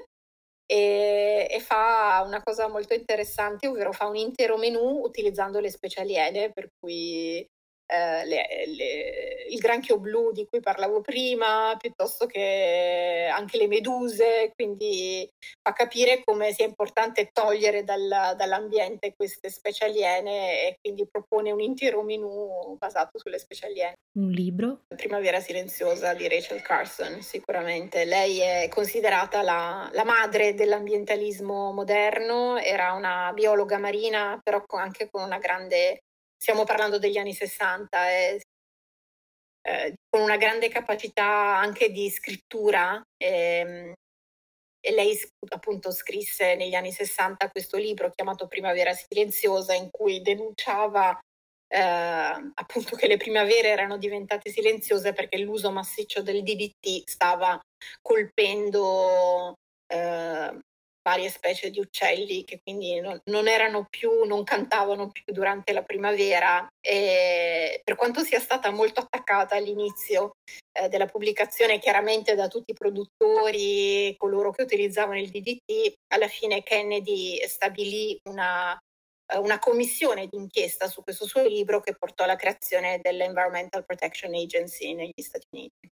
e, 0.66 1.48
e, 1.50 1.60
fa 1.60 2.24
una 2.26 2.42
cosa 2.44 2.68
molto 2.68 2.94
interessante, 2.94 3.68
ovvero 3.68 3.92
fa 3.92 4.08
un 4.08 4.16
intero 4.16 4.58
menù 4.58 5.02
utilizzando 5.04 5.60
le 5.60 5.70
specie 5.72 6.02
aliene, 6.02 6.52
per 6.52 6.70
cui 6.80 7.48
eh, 7.92 8.26
le, 8.26 8.48
le, 8.68 9.46
il 9.50 9.58
granchio 9.58 9.98
blu 9.98 10.32
di 10.32 10.46
cui 10.46 10.60
parlavo 10.60 11.02
prima, 11.02 11.76
piuttosto 11.80 12.28
che 12.28 13.28
anche 13.32 13.58
le 13.58 13.68
meduse, 13.68 14.52
quindi 14.54 15.28
fa 15.60 15.74
capire 15.74 16.22
come 16.24 16.54
sia 16.54 16.66
importante 16.66 17.30
togliere 17.34 17.84
dal, 17.84 18.36
dall'ambiente 18.38 19.16
queste 19.16 19.50
specie 19.50 19.86
aliene 19.86 20.68
e 20.68 20.78
quindi 20.80 21.08
propone 21.10 21.52
un 21.52 21.62
intero 21.62 22.04
menù 22.04 22.76
basato 22.78 23.18
sulle 23.18 23.40
specie 23.40 23.66
aliene. 23.66 23.96
Un 24.20 24.30
libro? 24.30 24.82
Primavera 24.96 25.40
silenziosa 25.40 26.14
di 26.14 26.28
Rachel 26.28 26.62
Carson, 26.62 27.22
sicuramente. 27.22 28.06
Lei 28.06 28.40
è 28.40 28.68
considerata 28.70 29.42
la, 29.42 29.90
la 29.94 30.04
madre 30.04 30.54
dell'ambientalismo 30.54 31.72
moderno, 31.72 32.58
era 32.58 32.94
una 32.94 33.32
biologa 33.34 33.80
marina, 33.80 34.40
però 34.44 34.64
anche 34.68 35.10
con 35.10 35.24
una 35.24 35.40
grande 35.40 36.04
stiamo 36.40 36.64
parlando 36.64 36.98
degli 37.00 37.18
anni 37.18 37.34
60, 37.34 38.10
eh, 38.12 38.42
eh, 39.62 39.94
con 40.10 40.22
una 40.22 40.38
grande 40.38 40.70
capacità 40.70 41.58
anche 41.58 41.92
di 41.92 42.10
scrittura. 42.10 43.02
Eh, 43.18 43.94
e 44.82 44.92
lei 44.94 45.20
appunto 45.50 45.92
scrisse 45.92 46.56
negli 46.56 46.74
anni 46.74 46.94
60 46.94 47.50
questo 47.50 47.76
libro 47.76 48.10
chiamato 48.12 48.48
Primavera 48.48 48.94
silenziosa 48.94 49.74
in 49.74 49.90
cui 49.92 50.22
denunciava 50.22 51.20
eh, 51.68 52.52
appunto 52.54 52.96
che 52.96 53.08
le 53.08 53.18
primavere 53.18 53.68
erano 53.68 53.98
diventate 53.98 54.50
silenziose 54.50 55.12
perché 55.12 55.38
l'uso 55.38 55.70
massiccio 55.72 56.22
del 56.22 56.44
DDT 56.44 57.08
stava 57.08 57.60
colpendo 58.02 59.54
eh, 59.86 60.60
varie 61.02 61.30
specie 61.30 61.70
di 61.70 61.80
uccelli 61.80 62.44
che 62.44 62.60
quindi 62.62 63.00
non, 63.00 63.20
non, 63.26 63.48
erano 63.48 63.88
più, 63.90 64.24
non 64.24 64.44
cantavano 64.44 65.10
più 65.10 65.24
durante 65.32 65.74
la 65.74 65.84
primavera 65.84 66.68
e 66.80 67.82
per 67.84 67.96
quanto 67.96 68.24
sia 68.24 68.40
stata 68.40 68.72
molto 68.72 69.02
attaccata 69.02 69.56
all'inizio 69.56 70.34
eh, 70.72 70.88
della 70.90 71.06
pubblicazione 71.06 71.80
chiaramente 71.80 72.36
da 72.36 72.48
tutti 72.48 72.72
i 72.72 72.76
produttori, 72.76 74.16
coloro 74.18 74.52
che 74.52 74.64
utilizzavano 74.64 75.20
il 75.20 75.30
DDT, 75.30 75.94
alla 76.14 76.28
fine 76.28 76.64
Kennedy 76.64 77.40
stabilì 77.48 78.20
una, 78.30 78.78
eh, 79.32 79.38
una 79.38 79.60
commissione 79.60 80.28
d'inchiesta 80.28 80.88
su 80.88 81.02
questo 81.02 81.26
suo 81.26 81.46
libro 81.46 81.80
che 81.80 81.96
portò 81.96 82.24
alla 82.24 82.36
creazione 82.36 83.00
dell'Environmental 83.02 83.86
Protection 83.86 84.34
Agency 84.34 84.94
negli 84.94 85.22
Stati 85.22 85.48
Uniti. 85.52 85.92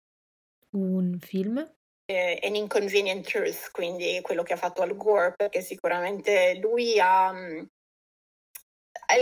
Un 0.71 1.17
film? 1.19 1.76
Eh, 2.09 2.39
An 2.41 2.55
Inconvenient 2.55 3.25
Truth, 3.27 3.71
quindi 3.71 4.19
quello 4.21 4.43
che 4.43 4.53
ha 4.53 4.57
fatto 4.57 4.81
Al 4.81 4.95
Gore, 4.95 5.33
perché 5.35 5.61
sicuramente 5.61 6.57
lui 6.61 6.97
ha, 6.99 7.31
mm, 7.33 7.63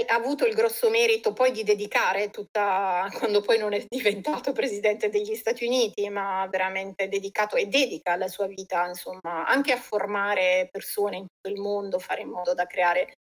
ha 0.08 0.14
avuto 0.14 0.46
il 0.46 0.54
grosso 0.54 0.90
merito 0.90 1.34
poi 1.34 1.52
di 1.52 1.64
dedicare 1.64 2.30
tutta, 2.30 3.08
quando 3.18 3.42
poi 3.42 3.58
non 3.58 3.74
è 3.74 3.84
diventato 3.88 4.52
presidente 4.52 5.10
degli 5.10 5.36
Stati 5.36 5.66
Uniti, 5.66 6.08
ma 6.10 6.48
veramente 6.50 7.08
dedicato 7.08 7.56
e 7.56 7.66
dedica 7.66 8.16
la 8.16 8.28
sua 8.28 8.46
vita, 8.46 8.88
insomma, 8.88 9.48
anche 9.48 9.72
a 9.72 9.78
formare 9.78 10.70
persone 10.72 11.18
in 11.18 11.26
tutto 11.26 11.54
il 11.54 11.60
mondo, 11.60 11.98
fare 11.98 12.22
in 12.22 12.30
modo 12.30 12.54
da 12.54 12.68
creare 12.68 13.14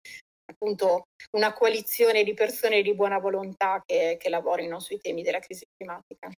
appunto 0.45 1.05
una 1.37 1.53
coalizione 1.53 2.23
di 2.23 2.33
persone 2.33 2.81
di 2.81 2.93
buona 2.93 3.17
volontà 3.17 3.81
che, 3.85 4.17
che 4.19 4.29
lavorino 4.29 4.79
sui 4.79 4.99
temi 4.99 5.23
della 5.23 5.39
crisi 5.39 5.65
climatica. 5.73 6.29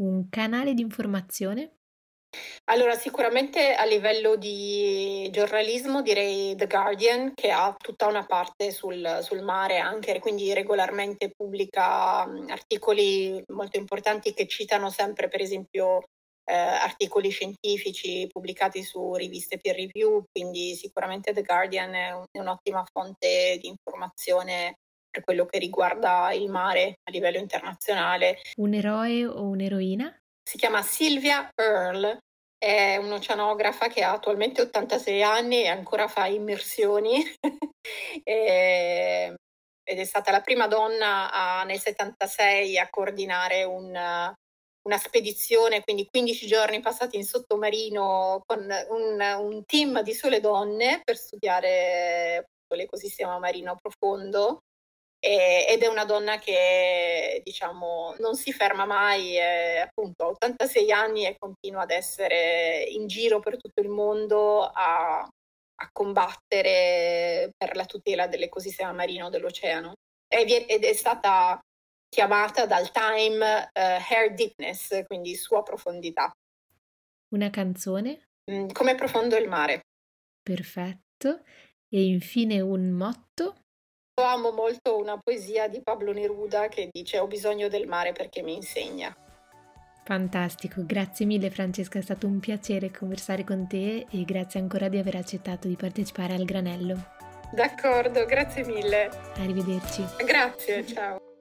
Un 0.00 0.28
canale 0.28 0.74
di 0.74 0.82
informazione? 0.82 1.83
Allora, 2.64 2.94
sicuramente 2.96 3.74
a 3.74 3.84
livello 3.84 4.36
di 4.36 5.28
giornalismo 5.30 6.02
direi 6.02 6.54
The 6.56 6.66
Guardian, 6.66 7.32
che 7.34 7.50
ha 7.50 7.74
tutta 7.76 8.06
una 8.06 8.24
parte 8.24 8.70
sul, 8.70 9.18
sul 9.22 9.42
mare, 9.42 9.78
anche 9.78 10.18
quindi 10.18 10.52
regolarmente 10.52 11.30
pubblica 11.34 12.22
articoli 12.48 13.42
molto 13.52 13.78
importanti 13.78 14.32
che 14.32 14.46
citano 14.46 14.90
sempre, 14.90 15.28
per 15.28 15.40
esempio, 15.40 16.02
eh, 16.44 16.54
articoli 16.54 17.30
scientifici 17.30 18.26
pubblicati 18.30 18.82
su 18.82 19.14
riviste 19.14 19.58
peer 19.58 19.76
review, 19.76 20.24
quindi 20.30 20.74
sicuramente 20.74 21.32
The 21.32 21.42
Guardian 21.42 21.94
è, 21.94 22.10
un, 22.12 22.24
è 22.30 22.38
un'ottima 22.38 22.84
fonte 22.92 23.58
di 23.60 23.68
informazione 23.68 24.76
per 25.10 25.22
quello 25.22 25.46
che 25.46 25.58
riguarda 25.58 26.32
il 26.32 26.50
mare 26.50 26.96
a 27.04 27.10
livello 27.10 27.38
internazionale. 27.38 28.38
Un 28.56 28.74
eroe 28.74 29.24
o 29.24 29.42
un'eroina? 29.42 30.14
Si 30.46 30.58
chiama 30.58 30.82
Sylvia 30.82 31.48
Earle, 31.54 32.18
è 32.64 32.96
un'oceanografa 32.96 33.88
che 33.88 34.02
ha 34.02 34.12
attualmente 34.12 34.62
86 34.62 35.22
anni 35.22 35.62
e 35.62 35.68
ancora 35.68 36.08
fa 36.08 36.26
immersioni. 36.26 37.22
E, 38.22 39.34
ed 39.82 39.98
è 39.98 40.04
stata 40.04 40.30
la 40.30 40.40
prima 40.40 40.66
donna 40.66 41.30
a, 41.30 41.64
nel 41.64 41.78
76 41.78 42.78
a 42.78 42.88
coordinare 42.88 43.64
un, 43.64 43.88
una 43.88 44.98
spedizione, 44.98 45.82
quindi 45.82 46.06
15 46.10 46.46
giorni 46.46 46.80
passati 46.80 47.16
in 47.16 47.24
sottomarino 47.24 48.40
con 48.46 48.66
un, 48.88 49.20
un 49.20 49.64
team 49.66 50.00
di 50.00 50.14
sole 50.14 50.40
donne 50.40 51.02
per 51.04 51.18
studiare 51.18 52.46
l'ecosistema 52.74 53.38
marino 53.38 53.76
profondo 53.78 54.60
e, 55.24 55.64
ed 55.66 55.82
è 55.82 55.86
una 55.86 56.04
donna 56.04 56.38
che 56.38 57.40
diciamo 57.42 58.14
non 58.18 58.36
si 58.36 58.52
ferma 58.52 58.84
mai, 58.84 59.36
è, 59.36 59.78
appunto 59.78 60.24
ha 60.24 60.28
86 60.28 60.92
anni 60.92 61.26
e 61.26 61.36
continua 61.38 61.82
ad 61.82 61.90
essere 61.90 62.84
in 62.90 63.06
giro 63.06 63.40
per 63.40 63.56
tutto 63.56 63.80
il 63.80 63.88
mondo 63.88 64.62
a, 64.64 65.20
a 65.20 65.88
combattere 65.90 67.52
per 67.56 67.74
la 67.74 67.86
tutela 67.86 68.26
dell'ecosistema 68.26 68.92
marino 68.92 69.30
dell'oceano 69.30 69.94
ed 70.28 70.50
è 70.50 70.92
stata 70.92 71.58
chiamata 72.08 72.66
dal 72.66 72.90
Time 72.90 73.44
uh, 73.44 73.70
Hair 73.74 74.34
Deepness, 74.34 75.04
quindi 75.06 75.34
sua 75.36 75.62
profondità. 75.62 76.30
Una 77.32 77.50
canzone? 77.50 78.26
Mm, 78.50 78.68
come 78.72 78.94
profondo 78.94 79.36
il 79.36 79.48
mare. 79.48 79.80
Perfetto. 80.42 81.44
E 81.88 82.04
infine 82.04 82.60
un 82.60 82.90
motto? 82.90 83.63
Amo 84.22 84.52
molto 84.52 84.96
una 84.98 85.18
poesia 85.18 85.68
di 85.68 85.82
Pablo 85.82 86.12
Neruda 86.12 86.68
che 86.68 86.88
dice 86.92 87.18
ho 87.18 87.26
bisogno 87.26 87.68
del 87.68 87.86
mare 87.86 88.12
perché 88.12 88.42
mi 88.42 88.54
insegna. 88.54 89.14
Fantastico, 90.04 90.84
grazie 90.84 91.24
mille 91.24 91.50
Francesca, 91.50 91.98
è 91.98 92.02
stato 92.02 92.26
un 92.26 92.38
piacere 92.38 92.90
conversare 92.90 93.42
con 93.42 93.66
te 93.66 94.06
e 94.10 94.24
grazie 94.24 94.60
ancora 94.60 94.88
di 94.88 94.98
aver 94.98 95.16
accettato 95.16 95.66
di 95.66 95.76
partecipare 95.76 96.34
al 96.34 96.44
granello. 96.44 97.12
D'accordo, 97.52 98.26
grazie 98.26 98.64
mille. 98.64 99.08
Arrivederci. 99.36 100.04
Grazie, 100.24 100.86
ciao. 100.86 101.33